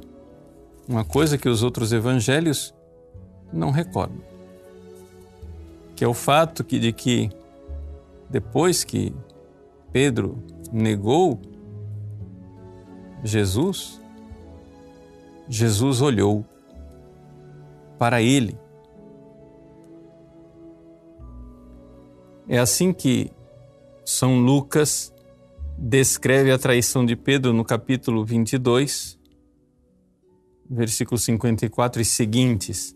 uma 0.87 1.03
coisa 1.03 1.37
que 1.37 1.49
os 1.49 1.63
outros 1.63 1.91
evangelhos 1.91 2.73
não 3.51 3.71
recordam, 3.71 4.21
que 5.95 6.03
é 6.03 6.07
o 6.07 6.13
fato 6.13 6.63
de 6.63 6.91
que 6.91 7.29
depois 8.31 8.85
que 8.85 9.13
Pedro 9.91 10.41
negou 10.71 11.41
Jesus, 13.23 14.01
Jesus 15.49 16.01
olhou 16.01 16.45
para 17.99 18.21
ele. 18.21 18.57
É 22.47 22.57
assim 22.57 22.93
que 22.93 23.29
São 24.05 24.39
Lucas 24.39 25.13
descreve 25.77 26.51
a 26.51 26.57
traição 26.57 27.05
de 27.05 27.15
Pedro 27.17 27.51
no 27.51 27.65
capítulo 27.65 28.25
22, 28.25 29.19
versículo 30.69 31.17
54 31.17 32.01
e 32.01 32.05
seguintes. 32.05 32.95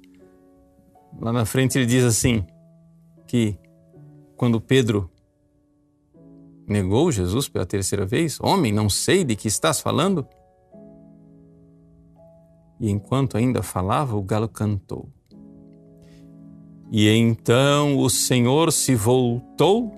Lá 1.20 1.34
na 1.34 1.46
frente 1.46 1.77
ele 1.77 1.86
diz 1.86 2.04
assim: 2.06 2.46
que 3.27 3.58
quando 4.36 4.60
Pedro 4.62 5.10
negou 6.67 7.12
Jesus 7.12 7.48
pela 7.48 7.65
terceira 7.65 8.05
vez, 8.05 8.39
homem, 8.41 8.72
não 8.72 8.89
sei 8.89 9.24
de 9.24 9.36
que 9.36 9.48
estás 9.48 9.79
falando. 9.79 10.27
E 12.79 12.89
enquanto 12.89 13.38
ainda 13.38 13.63
falava, 13.63 14.15
o 14.15 14.24
galo 14.24 14.50
cantou. 14.50 15.10
E 16.91 17.10
então 17.10 17.98
o 17.98 18.10
Senhor 18.10 18.71
se 18.71 18.95
voltou 18.95 19.91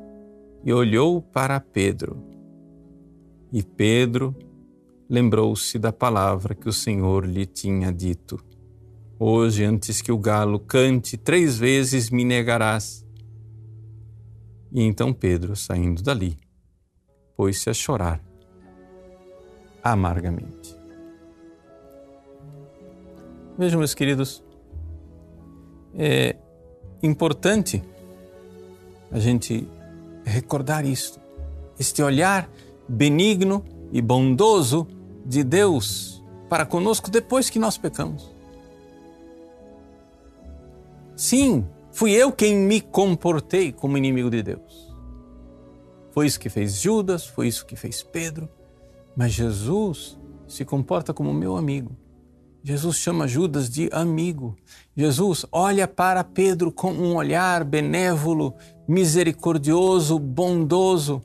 e 0.64 0.72
olhou 0.72 1.22
para 1.22 1.60
Pedro. 1.60 2.24
E 3.52 3.64
Pedro 3.64 4.36
lembrou-se 5.10 5.80
da 5.80 5.92
palavra 5.92 6.54
que 6.54 6.68
o 6.68 6.74
Senhor 6.74 7.26
lhe 7.26 7.46
tinha 7.46 7.92
dito: 7.92 8.40
Hoje, 9.20 9.64
antes 9.64 10.02
que 10.02 10.12
o 10.12 10.18
galo 10.18 10.60
cante, 10.60 11.18
três 11.18 11.58
vezes 11.58 12.10
me 12.10 12.24
negarás. 12.24 13.06
E 14.72 14.82
então 14.82 15.14
Pedro, 15.14 15.56
saindo 15.56 16.04
dali, 16.04 16.38
pôs-se 17.38 17.70
a 17.70 17.74
chorar 17.74 18.20
amargamente. 19.84 20.76
Vejam, 23.58 23.80
meus 23.80 23.94
queridos, 23.94 24.44
é 25.96 26.36
importante 27.02 27.84
a 29.12 29.20
gente 29.20 29.68
recordar 30.26 30.84
isto, 30.86 31.20
este 31.80 32.02
olhar 32.02 32.50
benigno 32.88 33.64
e 33.92 34.02
bondoso 34.02 34.88
de 35.26 35.44
Deus 35.44 36.24
para 36.50 36.66
conosco 36.66 37.10
depois 37.10 37.50
que 37.50 37.60
nós 37.60 37.78
pecamos. 37.78 38.36
Sim, 41.16 41.68
fui 41.92 42.12
eu 42.12 42.32
quem 42.32 42.56
me 42.56 42.82
comportei 42.82 43.72
como 43.72 43.98
inimigo 43.98 44.30
de 44.30 44.44
Deus. 44.44 44.87
Foi 46.18 46.26
isso 46.26 46.40
que 46.40 46.50
fez 46.50 46.82
Judas, 46.82 47.28
foi 47.28 47.48
isso 47.48 47.64
que 47.64 47.76
fez 47.76 48.02
Pedro, 48.02 48.50
mas 49.16 49.34
Jesus 49.34 50.18
se 50.48 50.66
comporta 50.66 51.14
como 51.14 51.32
meu 51.32 51.56
amigo. 51.56 51.96
Jesus 52.64 52.98
chama 52.98 53.28
Judas 53.28 53.70
de 53.70 53.88
amigo. 53.94 54.58
Jesus 54.96 55.46
olha 55.52 55.88
para 55.88 56.24
Pedro 56.24 56.72
com 56.72 56.92
um 56.92 57.16
olhar 57.16 57.64
benévolo, 57.64 58.56
misericordioso, 58.88 60.18
bondoso. 60.18 61.22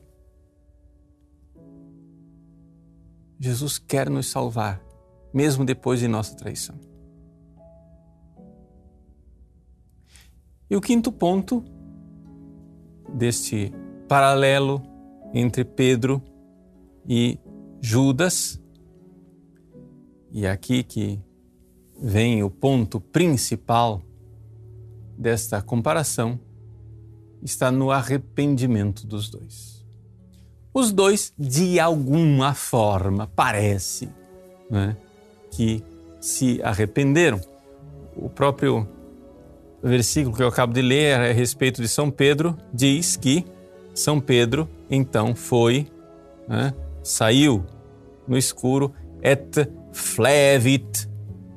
Jesus 3.39 3.79
quer 3.79 4.11
nos 4.11 4.29
salvar, 4.29 4.79
mesmo 5.33 5.65
depois 5.65 5.99
de 6.01 6.07
nossa 6.07 6.35
traição. 6.35 6.79
E 10.69 10.75
o 10.75 10.81
quinto 10.81 11.11
ponto 11.11 11.65
deste 13.11 13.73
paralelo 14.13 14.79
entre 15.33 15.65
Pedro 15.65 16.21
e 17.09 17.39
Judas, 17.81 18.61
e 20.31 20.45
é 20.45 20.51
aqui 20.51 20.83
que 20.83 21.19
vem 21.99 22.43
o 22.43 22.49
ponto 22.51 22.99
principal 22.99 24.03
desta 25.17 25.63
comparação, 25.63 26.39
está 27.41 27.71
no 27.71 27.89
arrependimento 27.89 29.07
dos 29.07 29.31
dois. 29.31 29.83
Os 30.71 30.91
dois, 30.91 31.33
de 31.35 31.79
alguma 31.79 32.53
forma, 32.53 33.25
parece 33.25 34.07
né, 34.69 34.95
que 35.49 35.83
se 36.21 36.61
arrependeram. 36.61 37.41
O 38.15 38.29
próprio 38.29 38.87
versículo 39.81 40.35
que 40.35 40.43
eu 40.43 40.49
acabo 40.49 40.71
de 40.71 40.83
ler 40.83 41.19
a 41.19 41.33
respeito 41.33 41.81
de 41.81 41.87
São 41.87 42.11
Pedro 42.11 42.55
diz 42.71 43.17
que 43.17 43.43
São 43.93 44.19
Pedro 44.19 44.69
então 44.89 45.35
foi, 45.35 45.87
né, 46.47 46.73
saiu 47.03 47.65
no 48.27 48.37
escuro 48.37 48.93
et 49.21 49.69
flevit 49.91 51.09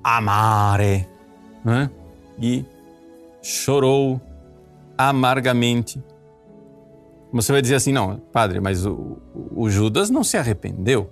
amare 0.02 1.08
né, 1.64 1.90
e 2.40 2.64
chorou 3.42 4.20
amargamente 4.96 6.02
você 7.36 7.52
vai 7.52 7.60
dizer 7.60 7.74
assim: 7.76 7.92
não, 7.92 8.18
padre, 8.18 8.60
mas 8.60 8.86
o, 8.86 9.18
o 9.54 9.68
Judas 9.68 10.10
não 10.10 10.24
se 10.24 10.36
arrependeu. 10.36 11.10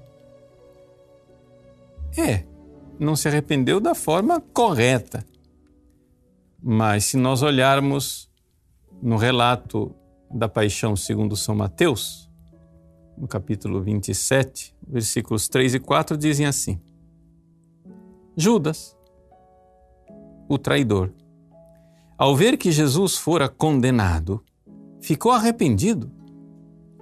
É, 2.16 2.44
não 2.98 3.16
se 3.16 3.28
arrependeu 3.28 3.80
da 3.80 3.94
forma 3.94 4.40
correta. 4.40 5.24
Mas 6.62 7.04
se 7.04 7.16
nós 7.16 7.42
olharmos 7.42 8.30
no 9.02 9.16
relato 9.16 9.94
da 10.34 10.48
paixão 10.48 10.96
segundo 10.96 11.36
São 11.36 11.54
Mateus, 11.54 12.28
no 13.16 13.28
capítulo 13.28 13.80
27, 13.80 14.74
versículos 14.86 15.48
3 15.48 15.74
e 15.74 15.78
4, 15.78 16.16
dizem 16.16 16.44
assim: 16.44 16.80
Judas, 18.36 18.96
o 20.48 20.58
traidor, 20.58 21.12
ao 22.18 22.34
ver 22.34 22.56
que 22.56 22.72
Jesus 22.72 23.16
fora 23.16 23.48
condenado, 23.48 24.42
ficou 25.00 25.30
arrependido. 25.30 26.10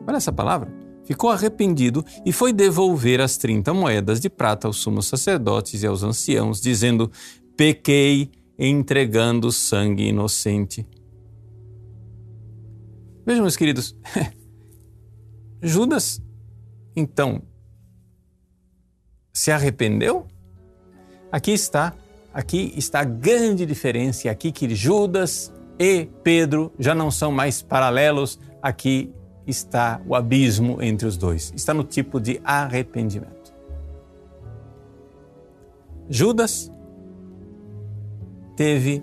Olha 0.07 0.16
essa 0.16 0.33
palavra. 0.33 0.71
Ficou 1.05 1.31
arrependido 1.31 2.05
e 2.25 2.33
foi 2.33 2.53
devolver 2.53 3.21
as 3.21 3.37
30 3.37 3.75
moedas 3.75 4.21
de 4.21 4.31
prata 4.31 4.68
aos 4.68 4.77
sumos 4.77 5.07
sacerdotes 5.07 5.83
e 5.83 5.87
aos 5.87 6.03
anciãos, 6.03 6.61
dizendo: 6.61 7.11
Pequei 7.57 8.31
entregando 8.59 9.51
sangue 9.51 10.05
inocente. 10.05 10.87
Vejam, 13.24 13.42
meus 13.42 13.56
queridos, 13.56 13.96
Judas, 15.62 16.20
então, 16.96 17.42
se 19.32 19.50
arrependeu? 19.50 20.26
Aqui 21.30 21.52
está 21.52 21.94
aqui 22.32 22.72
está 22.76 23.00
a 23.00 23.04
grande 23.04 23.66
diferença, 23.66 24.30
aqui 24.30 24.50
que 24.50 24.74
Judas 24.74 25.52
e 25.78 26.06
Pedro 26.22 26.72
já 26.78 26.94
não 26.94 27.11
são 27.11 27.30
mais 27.30 27.62
paralelos, 27.62 28.38
aqui 28.62 29.12
está 29.46 30.00
o 30.06 30.14
abismo 30.14 30.82
entre 30.82 31.06
os 31.06 31.16
dois. 31.16 31.52
Está 31.54 31.74
no 31.74 31.85
tipo 31.85 32.20
de 32.20 32.40
arrependimento. 32.44 33.52
Judas 36.08 36.70
teve 38.56 39.02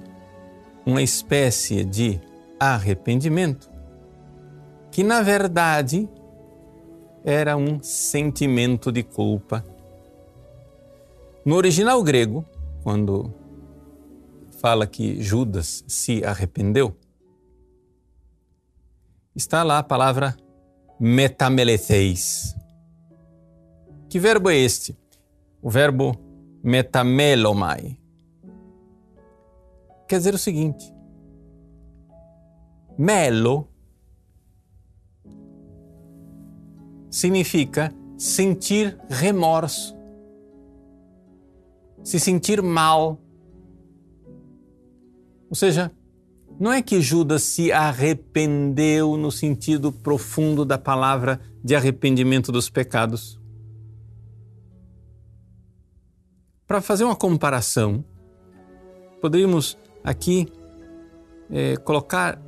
uma 0.85 1.01
espécie 1.01 1.83
de 1.83 2.19
arrependimento 2.59 3.69
que, 4.91 5.03
na 5.03 5.21
verdade, 5.21 6.09
era 7.23 7.55
um 7.55 7.81
sentimento 7.81 8.91
de 8.91 9.03
culpa. 9.03 9.63
No 11.45 11.55
original 11.55 12.01
grego, 12.03 12.45
quando 12.83 13.33
fala 14.59 14.85
que 14.87 15.21
Judas 15.21 15.83
se 15.87 16.23
arrependeu, 16.23 16.95
está 19.35 19.63
lá 19.63 19.79
a 19.79 19.83
palavra 19.83 20.35
metameletheis. 20.99 22.55
Que 24.09 24.19
verbo 24.19 24.49
é 24.49 24.57
este? 24.57 24.97
O 25.61 25.69
verbo 25.69 26.13
metamelomai. 26.63 27.97
Quer 30.07 30.17
dizer 30.17 30.33
o 30.33 30.37
seguinte: 30.37 30.91
melo 32.97 33.68
significa 37.09 37.93
sentir 38.17 38.97
remorso, 39.09 39.95
se 42.03 42.19
sentir 42.19 42.61
mal. 42.61 43.19
Ou 45.49 45.55
seja, 45.55 45.91
não 46.59 46.73
é 46.73 46.81
que 46.81 47.01
Judas 47.01 47.43
se 47.43 47.71
arrependeu 47.71 49.15
no 49.15 49.31
sentido 49.31 49.91
profundo 49.91 50.65
da 50.65 50.77
palavra 50.77 51.39
de 51.63 51.75
arrependimento 51.75 52.51
dos 52.51 52.69
pecados. 52.69 53.39
Para 56.67 56.81
fazer 56.81 57.03
uma 57.03 57.15
comparação, 57.15 58.03
poderíamos 59.21 59.77
aqui 60.03 60.47
é, 61.49 61.77
colocar 61.77 62.39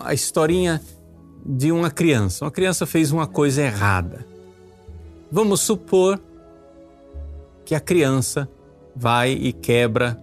a 0.00 0.14
historinha 0.14 0.80
de 1.44 1.70
uma 1.70 1.90
criança. 1.90 2.44
Uma 2.44 2.50
criança 2.50 2.86
fez 2.86 3.12
uma 3.12 3.26
coisa 3.26 3.62
errada. 3.62 4.26
Vamos 5.30 5.60
supor 5.60 6.20
que 7.64 7.74
a 7.74 7.80
criança 7.80 8.48
vai 8.94 9.32
e 9.32 9.52
quebra 9.52 10.20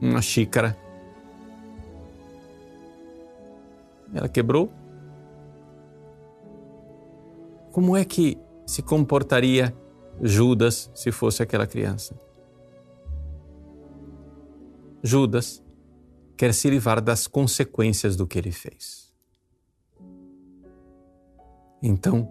uma 0.00 0.20
xícara. 0.20 0.76
Ela 4.12 4.28
quebrou. 4.28 4.72
Como 7.72 7.96
é 7.96 8.04
que 8.04 8.38
se 8.66 8.82
comportaria 8.82 9.76
Judas 10.22 10.90
se 10.94 11.12
fosse 11.12 11.42
aquela 11.42 11.66
criança? 11.66 12.18
Judas 15.02 15.62
quer 16.36 16.54
se 16.54 16.68
livrar 16.70 17.00
das 17.00 17.26
consequências 17.26 18.16
do 18.16 18.26
que 18.26 18.38
ele 18.38 18.50
fez. 18.50 19.05
Então, 21.82 22.30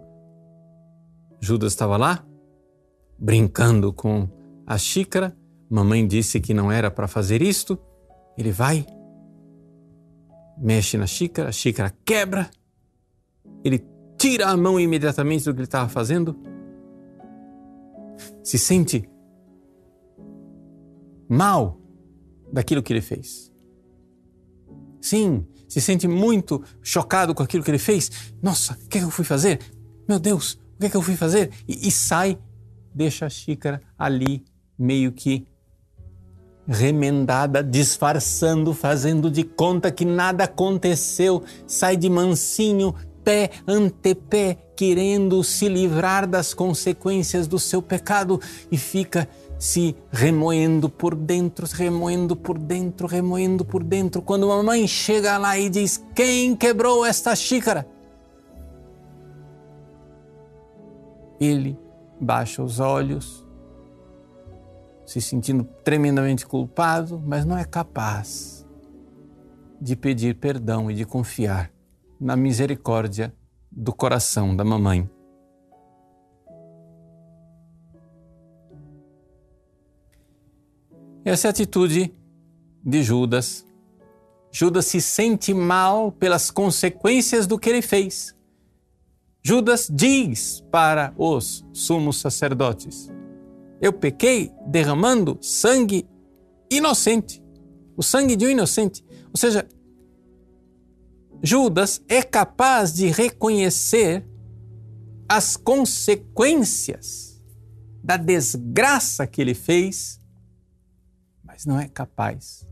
Judas 1.40 1.72
estava 1.72 1.96
lá, 1.96 2.24
brincando 3.18 3.92
com 3.92 4.28
a 4.66 4.76
xícara. 4.76 5.36
Mamãe 5.68 6.06
disse 6.06 6.40
que 6.40 6.54
não 6.54 6.70
era 6.70 6.90
para 6.90 7.08
fazer 7.08 7.42
isto. 7.42 7.78
Ele 8.36 8.52
vai, 8.52 8.84
mexe 10.58 10.96
na 10.96 11.06
xícara, 11.06 11.48
a 11.48 11.52
xícara 11.52 11.94
quebra. 12.04 12.50
Ele 13.64 13.84
tira 14.18 14.48
a 14.48 14.56
mão 14.56 14.78
imediatamente 14.78 15.44
do 15.44 15.52
que 15.52 15.60
ele 15.60 15.66
estava 15.66 15.88
fazendo. 15.88 16.36
Se 18.42 18.58
sente 18.58 19.08
mal 21.28 21.80
daquilo 22.52 22.82
que 22.82 22.92
ele 22.92 23.00
fez. 23.00 23.52
Sim, 25.06 25.46
se 25.68 25.80
sente 25.80 26.08
muito 26.08 26.64
chocado 26.82 27.32
com 27.32 27.40
aquilo 27.40 27.62
que 27.62 27.70
ele 27.70 27.78
fez. 27.78 28.10
Nossa, 28.42 28.72
o 28.72 28.88
que, 28.88 28.98
é 28.98 29.00
que 29.00 29.06
eu 29.06 29.10
fui 29.10 29.24
fazer? 29.24 29.60
Meu 30.08 30.18
Deus, 30.18 30.54
o 30.54 30.80
que, 30.80 30.86
é 30.86 30.90
que 30.90 30.96
eu 30.96 31.02
fui 31.02 31.14
fazer? 31.14 31.52
E, 31.68 31.86
e 31.86 31.92
sai, 31.92 32.36
deixa 32.92 33.24
a 33.24 33.30
xícara 33.30 33.80
ali, 33.96 34.44
meio 34.76 35.12
que 35.12 35.46
remendada, 36.66 37.62
disfarçando, 37.62 38.74
fazendo 38.74 39.30
de 39.30 39.44
conta 39.44 39.92
que 39.92 40.04
nada 40.04 40.42
aconteceu, 40.42 41.44
sai 41.68 41.96
de 41.96 42.10
mansinho, 42.10 42.92
pé 43.22 43.50
ante 43.64 44.12
pé, 44.12 44.58
querendo 44.74 45.44
se 45.44 45.68
livrar 45.68 46.26
das 46.26 46.52
consequências 46.52 47.46
do 47.46 47.60
seu 47.60 47.80
pecado 47.80 48.40
e 48.72 48.76
fica 48.76 49.28
se 49.58 49.96
remoendo 50.10 50.88
por 50.88 51.14
dentro, 51.14 51.66
remoendo 51.66 52.36
por 52.36 52.58
dentro, 52.58 53.06
remoendo 53.06 53.64
por 53.64 53.82
dentro. 53.82 54.20
Quando 54.22 54.50
a 54.50 54.62
mãe 54.62 54.86
chega 54.86 55.38
lá 55.38 55.58
e 55.58 55.68
diz: 55.68 56.04
Quem 56.14 56.54
quebrou 56.54 57.04
esta 57.04 57.34
xícara? 57.34 57.86
Ele 61.40 61.78
baixa 62.20 62.62
os 62.62 62.80
olhos, 62.80 63.46
se 65.04 65.20
sentindo 65.20 65.64
tremendamente 65.84 66.46
culpado, 66.46 67.22
mas 67.24 67.44
não 67.44 67.56
é 67.56 67.64
capaz 67.64 68.66
de 69.80 69.94
pedir 69.94 70.36
perdão 70.36 70.90
e 70.90 70.94
de 70.94 71.04
confiar 71.04 71.70
na 72.18 72.34
misericórdia 72.34 73.34
do 73.70 73.92
coração 73.92 74.56
da 74.56 74.64
mamãe. 74.64 75.08
Essa 81.26 81.48
é 81.48 81.48
a 81.48 81.50
atitude 81.50 82.14
de 82.84 83.02
Judas. 83.02 83.66
Judas 84.52 84.86
se 84.86 85.00
sente 85.00 85.52
mal 85.52 86.12
pelas 86.12 86.52
consequências 86.52 87.48
do 87.48 87.58
que 87.58 87.68
ele 87.68 87.82
fez. 87.82 88.32
Judas 89.42 89.90
diz 89.92 90.62
para 90.70 91.12
os 91.18 91.66
sumos 91.72 92.20
sacerdotes: 92.20 93.10
Eu 93.82 93.92
pequei 93.92 94.52
derramando 94.68 95.36
sangue 95.40 96.08
inocente, 96.70 97.42
o 97.96 98.04
sangue 98.04 98.36
de 98.36 98.46
um 98.46 98.50
inocente. 98.50 99.04
Ou 99.32 99.36
seja, 99.36 99.68
Judas 101.42 102.00
é 102.08 102.22
capaz 102.22 102.94
de 102.94 103.08
reconhecer 103.08 104.24
as 105.28 105.56
consequências 105.56 107.42
da 108.00 108.16
desgraça 108.16 109.26
que 109.26 109.40
ele 109.40 109.54
fez 109.54 110.24
mas 111.56 111.64
não 111.64 111.80
é 111.80 111.88
capaz 111.88 112.66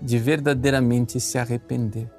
de 0.00 0.18
verdadeiramente 0.18 1.18
se 1.18 1.38
arrepender. 1.38 2.10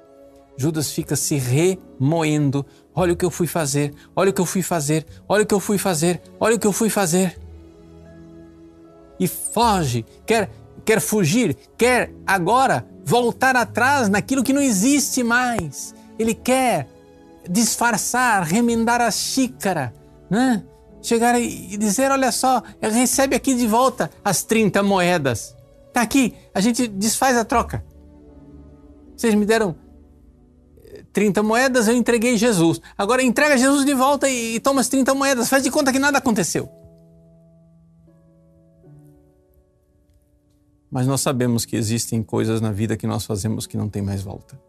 Judas 0.56 0.90
fica 0.90 1.14
se 1.14 1.36
remoendo. 1.36 2.66
Olha 2.92 3.12
o 3.12 3.16
que 3.16 3.24
eu 3.24 3.30
fui 3.30 3.46
fazer, 3.46 3.94
olha 4.16 4.30
o 4.30 4.32
que 4.32 4.40
eu 4.40 4.46
fui 4.46 4.62
fazer, 4.62 5.06
olha 5.28 5.44
o 5.44 5.46
que 5.46 5.54
eu 5.54 5.60
fui 5.60 5.78
fazer, 5.78 6.20
olha 6.40 6.56
o 6.56 6.58
que 6.58 6.66
eu 6.66 6.72
fui 6.72 6.90
fazer. 6.90 7.38
E 9.20 9.28
foge, 9.28 10.04
quer, 10.26 10.50
quer 10.84 11.00
fugir, 11.00 11.56
quer 11.78 12.12
agora 12.26 12.84
voltar 13.04 13.54
atrás 13.54 14.08
naquilo 14.08 14.42
que 14.42 14.52
não 14.52 14.60
existe 14.60 15.22
mais. 15.22 15.94
Ele 16.18 16.34
quer 16.34 16.88
disfarçar, 17.48 18.42
remendar 18.42 19.00
a 19.00 19.10
xícara, 19.12 19.94
né? 20.28 20.64
Chegar 21.06 21.40
e 21.40 21.76
dizer: 21.76 22.10
olha 22.10 22.32
só, 22.32 22.62
recebe 22.80 23.36
aqui 23.36 23.54
de 23.54 23.66
volta 23.66 24.10
as 24.24 24.42
30 24.42 24.82
moedas. 24.82 25.54
Tá 25.92 26.02
aqui, 26.02 26.34
a 26.54 26.60
gente 26.60 26.86
desfaz 26.86 27.36
a 27.36 27.44
troca. 27.44 27.84
Vocês 29.16 29.34
me 29.34 29.46
deram 29.46 29.74
30 31.12 31.42
moedas, 31.42 31.88
eu 31.88 31.94
entreguei 31.94 32.36
Jesus. 32.36 32.80
Agora 32.98 33.22
entrega 33.22 33.56
Jesus 33.56 33.86
de 33.86 33.94
volta 33.94 34.28
e, 34.28 34.56
e 34.56 34.60
toma 34.60 34.80
as 34.80 34.88
30 34.88 35.14
moedas. 35.14 35.48
Faz 35.48 35.62
de 35.62 35.70
conta 35.70 35.92
que 35.92 35.98
nada 35.98 36.18
aconteceu. 36.18 36.68
Mas 40.90 41.06
nós 41.06 41.20
sabemos 41.20 41.64
que 41.64 41.76
existem 41.76 42.22
coisas 42.22 42.60
na 42.60 42.72
vida 42.72 42.96
que 42.96 43.06
nós 43.06 43.24
fazemos 43.24 43.66
que 43.66 43.76
não 43.76 43.88
tem 43.88 44.02
mais 44.02 44.22
volta. 44.22 44.60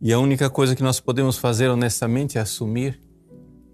E 0.00 0.12
a 0.12 0.18
única 0.18 0.48
coisa 0.48 0.74
que 0.74 0.82
nós 0.82 0.98
podemos 0.98 1.36
fazer 1.36 1.68
honestamente 1.68 2.38
é 2.38 2.40
assumir 2.40 2.98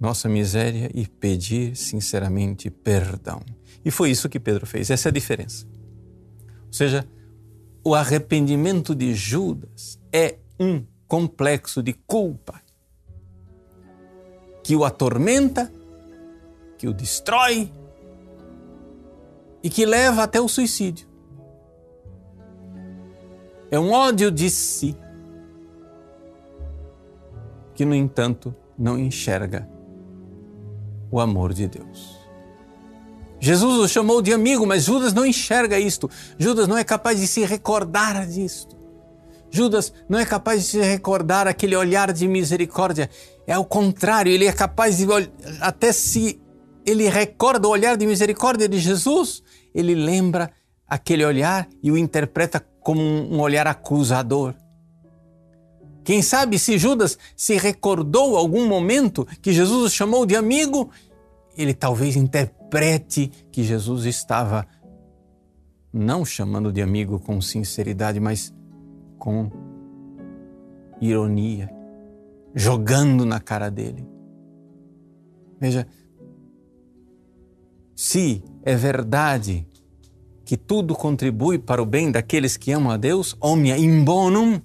nossa 0.01 0.29
miséria 0.29 0.91
e 0.93 1.07
pedir 1.07 1.77
sinceramente 1.77 2.69
perdão. 2.69 3.41
E 3.85 3.91
foi 3.91 4.11
isso 4.11 4.29
que 4.29 4.41
Pedro 4.41 4.67
fez, 4.67 4.91
essa 4.91 5.09
é 5.09 5.11
a 5.11 5.13
diferença. 5.13 5.67
Ou 6.67 6.73
seja, 6.73 7.07
o 7.85 7.95
arrependimento 7.95 8.95
de 8.95 9.15
Judas 9.15 10.01
é 10.13 10.39
um 10.59 10.85
complexo 11.07 11.81
de 11.83 11.93
culpa 11.93 12.61
que 14.65 14.75
o 14.75 14.85
atormenta, 14.85 15.73
que 16.77 16.89
o 16.89 16.93
destrói 16.93 17.71
e 19.63 19.71
que 19.71 19.87
leva 19.87 20.25
até 20.25 20.41
o 20.41 20.49
suicídio. 20.49 21.07
É 23.71 23.79
um 23.79 23.93
ódio 23.93 24.31
de 24.31 24.51
si 24.51 24.97
que, 27.77 27.85
no 27.85 27.95
entanto, 27.95 28.55
não 28.79 28.99
enxerga 28.99 29.69
o 31.11 31.21
amor 31.21 31.53
de 31.53 31.69
Deus. 31.69 32.17
Jesus 33.39 33.79
o 33.79 33.87
chamou 33.87 34.23
de 34.23 34.33
amigo, 34.33 34.67
mas 34.67 34.85
Judas 34.85 35.13
não 35.13 35.27
enxerga 35.27 35.79
isto. 35.79 36.11
Judas 36.39 36.67
não 36.67 36.77
é 36.77 36.83
capaz 36.83 37.21
de 37.21 37.27
se 37.27 37.45
recordar 37.45 38.27
disto. 38.27 38.75
Judas 39.51 39.93
não 40.09 40.19
é 40.19 40.25
capaz 40.25 40.63
de 40.63 40.69
se 40.69 40.81
recordar 40.81 41.47
aquele 41.47 41.77
olhar 41.77 42.13
de 42.13 42.27
misericórdia. 42.27 43.11
É 43.47 43.53
ao 43.53 43.65
contrário, 43.65 44.33
ele 44.33 44.47
é 44.47 44.53
capaz 44.53 44.97
de 44.97 45.07
até 45.61 45.93
se 45.93 46.41
ele 46.85 47.09
recorda 47.09 47.69
o 47.69 47.71
olhar 47.71 47.97
de 47.97 48.07
misericórdia 48.07 48.69
de 48.69 48.79
Jesus, 48.79 49.43
ele 49.75 49.95
lembra 49.95 50.51
aquele 50.89 51.25
olhar 51.25 51.69
e 51.83 51.91
o 51.91 51.99
interpreta 51.99 52.65
como 52.81 53.01
um 53.01 53.41
olhar 53.41 53.67
acusador. 53.67 54.55
Quem 56.07 56.23
sabe 56.23 56.57
se 56.57 56.79
Judas 56.79 57.19
se 57.37 57.57
recordou 57.57 58.37
algum 58.37 58.69
momento 58.69 59.27
que 59.43 59.53
Jesus 59.53 59.93
o 59.93 59.95
chamou 59.95 60.25
de 60.25 60.37
amigo, 60.37 60.89
ele 61.59 61.75
talvez 61.75 62.15
interprete 62.15 63.33
que 63.51 63.65
Jesus 63.65 64.05
estava 64.05 64.65
não 65.93 66.25
chamando 66.25 66.73
de 66.73 66.81
amigo 66.81 67.19
com 67.19 67.41
sinceridade, 67.41 68.21
mas 68.21 68.55
com 69.19 69.51
ironia, 71.01 71.69
jogando 72.55 73.27
na 73.27 73.41
cara 73.41 73.69
dele. 73.69 74.07
Veja, 75.59 75.89
se 77.97 78.45
é 78.63 78.77
verdade 78.77 79.67
que 80.45 80.57
tudo 80.57 80.95
contribui 80.95 81.59
para 81.59 81.83
o 81.83 81.87
bem 81.87 82.13
daqueles 82.13 82.57
que 82.57 82.71
amam 82.71 82.93
a 82.93 82.97
Deus, 82.97 83.37
omnia 83.41 83.77
in 83.77 84.05
bonum, 84.05 84.61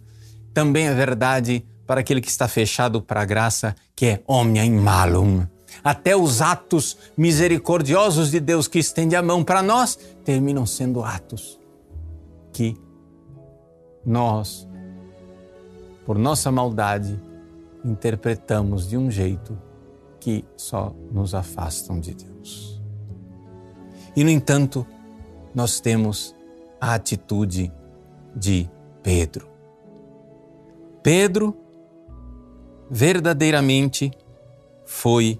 também 0.53 0.87
é 0.87 0.93
verdade 0.93 1.65
para 1.85 2.01
aquele 2.01 2.21
que 2.21 2.29
está 2.29 2.47
fechado 2.47 3.01
para 3.01 3.21
a 3.21 3.25
graça, 3.25 3.75
que 3.95 4.05
é 4.05 4.23
omnia 4.27 4.63
in 4.63 4.77
malum. 4.79 5.45
Até 5.83 6.15
os 6.15 6.41
atos 6.41 6.97
misericordiosos 7.17 8.29
de 8.29 8.39
Deus 8.39 8.67
que 8.67 8.79
estende 8.79 9.15
a 9.15 9.21
mão 9.21 9.43
para 9.43 9.61
nós 9.61 9.97
terminam 10.23 10.65
sendo 10.65 11.03
atos 11.03 11.59
que 12.53 12.77
nós, 14.05 14.67
por 16.05 16.17
nossa 16.17 16.51
maldade, 16.51 17.19
interpretamos 17.83 18.87
de 18.87 18.97
um 18.97 19.09
jeito 19.09 19.57
que 20.19 20.45
só 20.55 20.93
nos 21.11 21.33
afastam 21.33 21.99
de 21.99 22.13
Deus. 22.13 22.81
E, 24.15 24.23
no 24.23 24.29
entanto, 24.29 24.85
nós 25.55 25.79
temos 25.79 26.35
a 26.79 26.93
atitude 26.93 27.71
de 28.35 28.69
Pedro. 29.01 29.50
Pedro 31.03 31.57
verdadeiramente 32.89 34.11
foi 34.85 35.39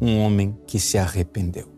um 0.00 0.18
homem 0.18 0.58
que 0.66 0.80
se 0.80 0.98
arrependeu. 0.98 1.68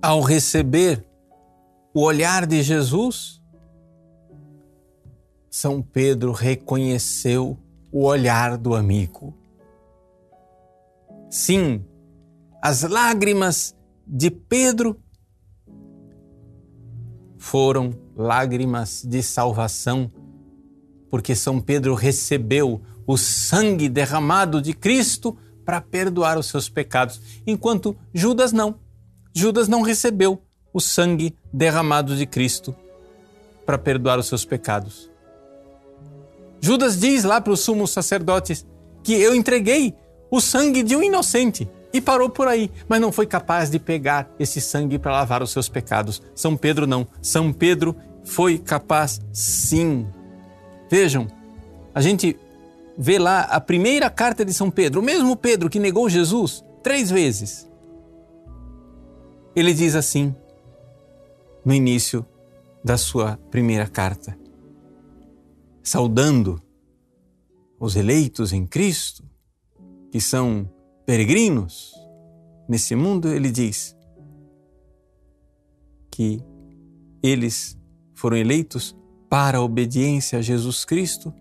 Ao 0.00 0.20
receber 0.20 1.04
o 1.92 2.02
olhar 2.02 2.46
de 2.46 2.62
Jesus, 2.62 3.40
São 5.50 5.82
Pedro 5.82 6.32
reconheceu 6.32 7.58
o 7.92 8.04
olhar 8.04 8.56
do 8.56 8.74
amigo. 8.74 9.34
Sim, 11.30 11.84
as 12.62 12.82
lágrimas 12.82 13.76
de 14.06 14.30
Pedro 14.30 14.98
foram 17.42 17.92
lágrimas 18.16 19.02
de 19.04 19.20
salvação, 19.20 20.08
porque 21.10 21.34
São 21.34 21.60
Pedro 21.60 21.92
recebeu 21.92 22.80
o 23.04 23.18
sangue 23.18 23.88
derramado 23.88 24.62
de 24.62 24.72
Cristo 24.72 25.36
para 25.64 25.80
perdoar 25.80 26.38
os 26.38 26.46
seus 26.46 26.68
pecados, 26.68 27.20
enquanto 27.44 27.96
Judas 28.14 28.52
não. 28.52 28.76
Judas 29.34 29.66
não 29.66 29.82
recebeu 29.82 30.40
o 30.72 30.80
sangue 30.80 31.36
derramado 31.52 32.16
de 32.16 32.26
Cristo 32.26 32.76
para 33.66 33.76
perdoar 33.76 34.20
os 34.20 34.28
seus 34.28 34.44
pecados. 34.44 35.10
Judas 36.60 37.00
diz 37.00 37.24
lá 37.24 37.40
para 37.40 37.52
os 37.52 37.60
sumos 37.60 37.90
sacerdotes 37.90 38.64
que 39.02 39.14
eu 39.14 39.34
entreguei 39.34 39.96
o 40.30 40.40
sangue 40.40 40.84
de 40.84 40.94
um 40.94 41.02
inocente 41.02 41.68
e 41.92 42.00
parou 42.00 42.30
por 42.30 42.48
aí, 42.48 42.70
mas 42.88 43.00
não 43.00 43.12
foi 43.12 43.26
capaz 43.26 43.70
de 43.70 43.78
pegar 43.78 44.30
esse 44.38 44.60
sangue 44.60 44.98
para 44.98 45.12
lavar 45.12 45.42
os 45.42 45.50
seus 45.50 45.68
pecados. 45.68 46.22
São 46.34 46.56
Pedro 46.56 46.86
não. 46.86 47.06
São 47.20 47.52
Pedro 47.52 47.94
foi 48.24 48.58
capaz 48.58 49.20
sim. 49.32 50.06
Vejam, 50.90 51.26
a 51.94 52.00
gente 52.00 52.36
vê 52.96 53.18
lá 53.18 53.42
a 53.42 53.60
primeira 53.60 54.08
carta 54.08 54.44
de 54.44 54.52
São 54.52 54.70
Pedro, 54.70 55.00
o 55.00 55.04
mesmo 55.04 55.36
Pedro 55.36 55.68
que 55.68 55.78
negou 55.78 56.08
Jesus 56.08 56.64
três 56.82 57.10
vezes. 57.10 57.68
Ele 59.54 59.74
diz 59.74 59.94
assim, 59.94 60.34
no 61.64 61.74
início 61.74 62.24
da 62.82 62.96
sua 62.96 63.38
primeira 63.50 63.86
carta, 63.86 64.36
saudando 65.82 66.60
os 67.78 67.96
eleitos 67.96 68.52
em 68.52 68.66
Cristo, 68.66 69.24
que 70.10 70.20
são 70.20 70.70
peregrinos 71.04 71.92
nesse 72.68 72.94
mundo, 72.94 73.28
ele 73.28 73.50
diz 73.50 73.96
que 76.10 76.42
eles 77.22 77.78
foram 78.14 78.36
eleitos 78.36 78.96
para 79.28 79.58
a 79.58 79.62
obediência 79.62 80.38
a 80.38 80.42
Jesus 80.42 80.84
Cristo 80.84 81.32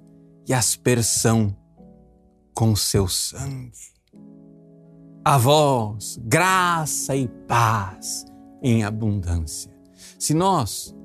e 0.48 0.54
aspersão 0.54 1.56
com 2.54 2.76
seu 2.76 3.08
sangue. 3.08 3.92
A 5.24 5.38
vós, 5.38 6.20
graça 6.24 7.16
e 7.16 7.28
paz 7.48 8.26
em 8.62 8.84
abundância. 8.84 9.72
Se 10.18 10.34
nós 10.34 10.96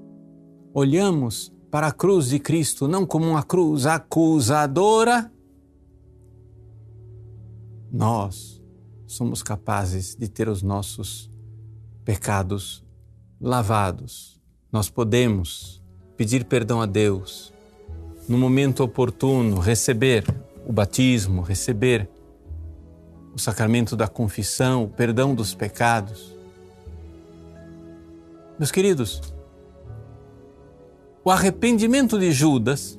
olhamos 0.72 1.52
para 1.70 1.88
a 1.88 1.92
cruz 1.92 2.28
de 2.28 2.38
Cristo 2.38 2.88
não 2.88 3.04
como 3.04 3.26
uma 3.26 3.42
cruz 3.42 3.86
acusadora, 3.86 5.30
nós 7.90 8.62
somos 9.07 9.42
capazes 9.42 10.14
de 10.14 10.29
ter 10.29 10.49
os 10.49 10.62
nossos 10.62 11.31
pecados 12.05 12.85
lavados. 13.40 14.40
Nós 14.72 14.88
podemos 14.88 15.83
pedir 16.16 16.44
perdão 16.44 16.81
a 16.81 16.87
Deus, 16.87 17.53
no 18.29 18.37
momento 18.37 18.83
oportuno, 18.83 19.59
receber 19.59 20.25
o 20.66 20.72
batismo, 20.72 21.42
receber 21.42 22.09
o 23.35 23.38
sacramento 23.38 23.94
da 23.94 24.09
confissão, 24.09 24.85
o 24.85 24.88
perdão 24.88 25.35
dos 25.35 25.55
pecados. 25.55 26.35
Meus 28.59 28.70
queridos, 28.72 29.20
o 31.22 31.31
arrependimento 31.31 32.18
de 32.18 32.33
Judas 32.33 32.99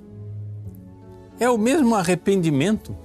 é 1.39 1.49
o 1.49 1.57
mesmo 1.57 1.95
arrependimento 1.95 2.95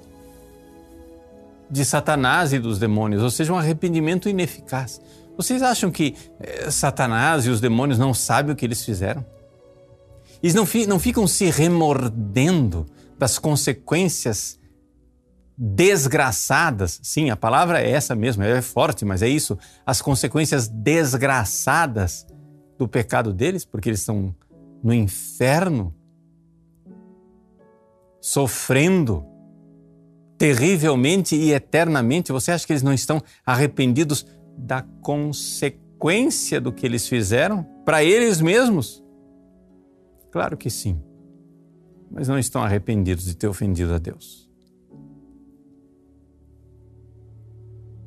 de 1.73 1.87
Satanás 1.87 2.53
e 2.53 2.59
dos 2.59 2.79
demônios, 2.79 3.23
ou 3.23 3.31
seja, 3.31 3.51
um 3.51 3.57
arrependimento 3.57 4.29
ineficaz. 4.29 5.01
Vocês 5.39 5.63
acham 5.63 5.91
que 5.91 6.15
eh, 6.39 6.71
Satanás 6.71 7.47
e 7.47 7.49
os 7.49 7.63
demônios 7.63 7.99
não 7.99 8.13
sabem 8.13 8.53
o 8.53 8.57
que 8.57 8.67
eles 8.67 8.85
fizeram? 8.85 9.25
Eles 10.43 10.55
não, 10.55 10.67
fi, 10.67 10.87
não 10.87 10.99
ficam 10.99 11.27
se 11.27 11.49
remordendo 11.49 12.85
das 13.19 13.39
consequências 13.39 14.61
desgraçadas. 15.57 17.01
Sim, 17.03 17.31
a 17.31 17.37
palavra 17.37 17.81
é 17.81 17.91
essa 17.91 18.15
mesmo, 18.15 18.43
é 18.43 18.61
forte, 18.61 19.07
mas 19.07 19.23
é 19.23 19.29
isso. 19.29 19.59
As 19.87 20.03
consequências 20.03 20.69
desgraçadas 20.69 22.27
do 22.77 22.87
pecado 22.87 23.33
deles, 23.33 23.65
porque 23.65 23.89
eles 23.89 24.01
estão 24.01 24.35
no 24.85 24.93
inferno, 24.93 25.95
sofrendo 28.21 29.32
terrivelmente 30.43 31.37
e 31.37 31.53
eternamente, 31.53 32.33
você 32.33 32.51
acha 32.51 32.67
que 32.67 32.73
eles 32.73 32.83
não 32.83 32.93
estão 32.93 33.23
arrependidos 33.47 34.27
da 34.59 34.83
consequência 35.01 36.61
do 36.61 36.73
que 36.73 36.85
eles 36.85 37.07
fizeram 37.07 37.63
para 37.85 38.03
eles 38.03 38.41
mesmos? 38.41 39.05
Claro 40.33 40.57
que 40.57 40.69
sim, 40.69 41.01
mas 42.11 42.27
não 42.27 42.41
estão 42.41 42.61
arrependidos 42.61 43.27
de 43.27 43.37
ter 43.37 43.47
ofendido 43.47 43.95
a 43.95 43.99
Deus. 43.99 44.51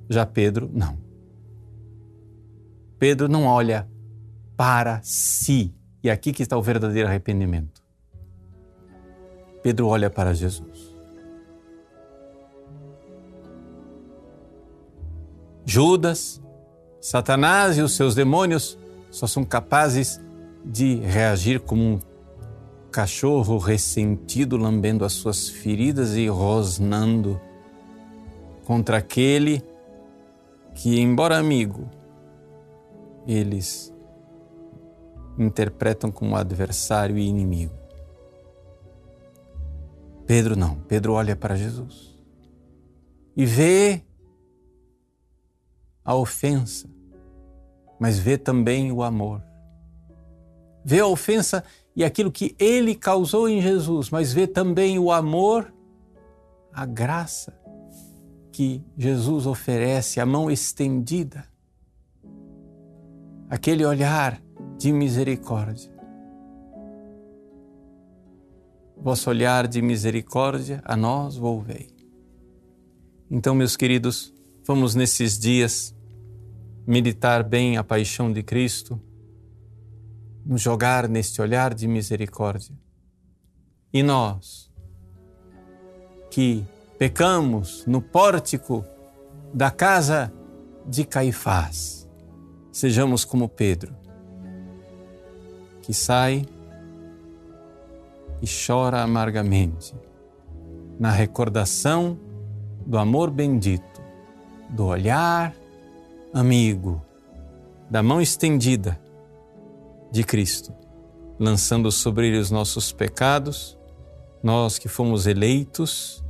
Já 0.09 0.25
Pedro, 0.25 0.69
não. 0.73 0.97
Pedro 2.99 3.29
não 3.29 3.45
olha 3.45 3.89
para 4.57 4.99
si. 5.03 5.73
E 6.03 6.09
aqui 6.09 6.33
que 6.33 6.43
está 6.43 6.57
o 6.57 6.61
verdadeiro 6.61 7.07
arrependimento. 7.07 7.81
Pedro 9.63 9.87
olha 9.87 10.09
para 10.09 10.33
Jesus. 10.33 10.74
Judas, 15.65 16.41
Satanás 17.01 17.77
e 17.77 17.81
os 17.81 17.95
seus 17.95 18.13
demônios 18.13 18.77
só 19.09 19.25
são 19.25 19.43
capazes 19.43 20.21
de 20.63 20.95
reagir 20.95 21.59
como 21.59 21.81
um 21.81 21.99
cachorro 22.91 23.57
ressentido 23.57 24.55
lambendo 24.57 25.03
as 25.03 25.13
suas 25.13 25.49
feridas 25.49 26.15
e 26.15 26.27
rosnando 26.27 27.39
contra 28.65 28.97
aquele 28.97 29.63
que, 30.73 30.99
embora 30.99 31.37
amigo, 31.37 31.89
eles 33.27 33.93
interpretam 35.37 36.11
como 36.11 36.35
adversário 36.35 37.17
e 37.17 37.27
inimigo. 37.27 37.73
Pedro 40.25 40.55
não. 40.55 40.75
Pedro 40.87 41.13
olha 41.13 41.35
para 41.35 41.55
Jesus 41.55 42.15
e 43.35 43.45
vê 43.45 44.01
a 46.05 46.13
ofensa, 46.13 46.87
mas 47.99 48.19
vê 48.19 48.37
também 48.37 48.91
o 48.91 49.01
amor. 49.01 49.41
Vê 50.83 50.99
a 50.99 51.07
ofensa 51.07 51.63
e 51.95 52.03
aquilo 52.03 52.31
que 52.31 52.55
ele 52.59 52.93
causou 52.93 53.49
em 53.49 53.59
Jesus, 53.59 54.11
mas 54.11 54.31
vê 54.31 54.45
também 54.45 54.99
o 54.99 55.11
amor, 55.11 55.73
a 56.71 56.85
graça 56.85 57.57
que 58.51 58.83
Jesus 58.95 59.47
oferece, 59.47 60.19
a 60.19 60.25
mão 60.25 60.51
estendida, 60.51 61.45
aquele 63.49 63.83
olhar 63.83 64.41
de 64.77 64.91
misericórdia. 64.91 65.93
Vosso 68.97 69.29
olhar 69.29 69.67
de 69.67 69.81
misericórdia 69.81 70.81
a 70.85 70.95
nós 70.95 71.35
volvei. 71.35 71.89
Então, 73.29 73.55
meus 73.55 73.75
queridos, 73.75 74.33
vamos 74.65 74.95
nesses 74.95 75.37
dias 75.37 75.94
meditar 76.85 77.43
bem 77.43 77.77
a 77.77 77.83
paixão 77.83 78.31
de 78.31 78.43
Cristo, 78.43 79.01
nos 80.45 80.61
jogar 80.61 81.09
neste 81.09 81.41
olhar 81.41 81.73
de 81.73 81.87
misericórdia. 81.87 82.75
E 83.91 84.03
nós, 84.03 84.71
que 86.29 86.63
pecamos 86.99 87.85
no 87.87 88.01
pórtico 88.01 88.85
da 89.53 89.71
casa 89.71 90.31
de 90.85 91.03
Caifás, 91.03 92.07
sejamos 92.71 93.25
como 93.25 93.49
Pedro, 93.49 93.95
que 95.81 95.93
sai 95.93 96.45
e 98.41 98.45
chora 98.45 99.01
amargamente 99.01 99.95
na 100.99 101.09
recordação 101.09 102.19
do 102.85 102.97
amor 102.97 103.31
bendito, 103.31 104.01
do 104.69 104.85
olhar 104.85 105.55
amigo, 106.35 107.01
da 107.89 108.03
mão 108.03 108.19
estendida 108.19 108.99
de 110.11 110.21
Cristo, 110.21 110.73
lançando 111.39 111.89
sobre 111.89 112.27
ele 112.27 112.37
os 112.37 112.51
nossos 112.51 112.91
pecados, 112.91 113.79
nós 114.43 114.77
que 114.77 114.89
fomos 114.89 115.27
eleitos 115.27 116.21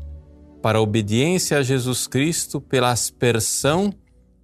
para 0.62 0.78
a 0.78 0.82
obediência 0.82 1.58
a 1.58 1.64
Jesus 1.64 2.06
Cristo 2.06 2.62
pela 2.62 2.92
aspersão 2.92 3.92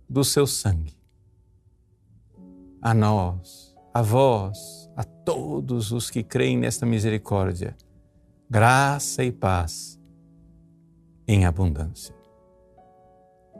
do 0.09 0.23
seu 0.23 0.47
sangue. 0.47 0.97
A 2.81 2.91
nós, 2.95 3.75
a 3.93 4.01
vós, 4.01 4.89
a 4.97 5.03
todos 5.03 5.91
os 5.91 6.09
que 6.09 6.23
creem 6.23 6.57
nesta 6.57 6.87
misericórdia, 6.87 7.77
graça 8.49 9.23
e 9.23 9.31
paz 9.31 9.99
em 11.27 11.45
abundância. 11.45 12.15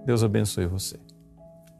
Deus 0.04 0.24
abençoe 0.24 0.66
você. 0.66 1.11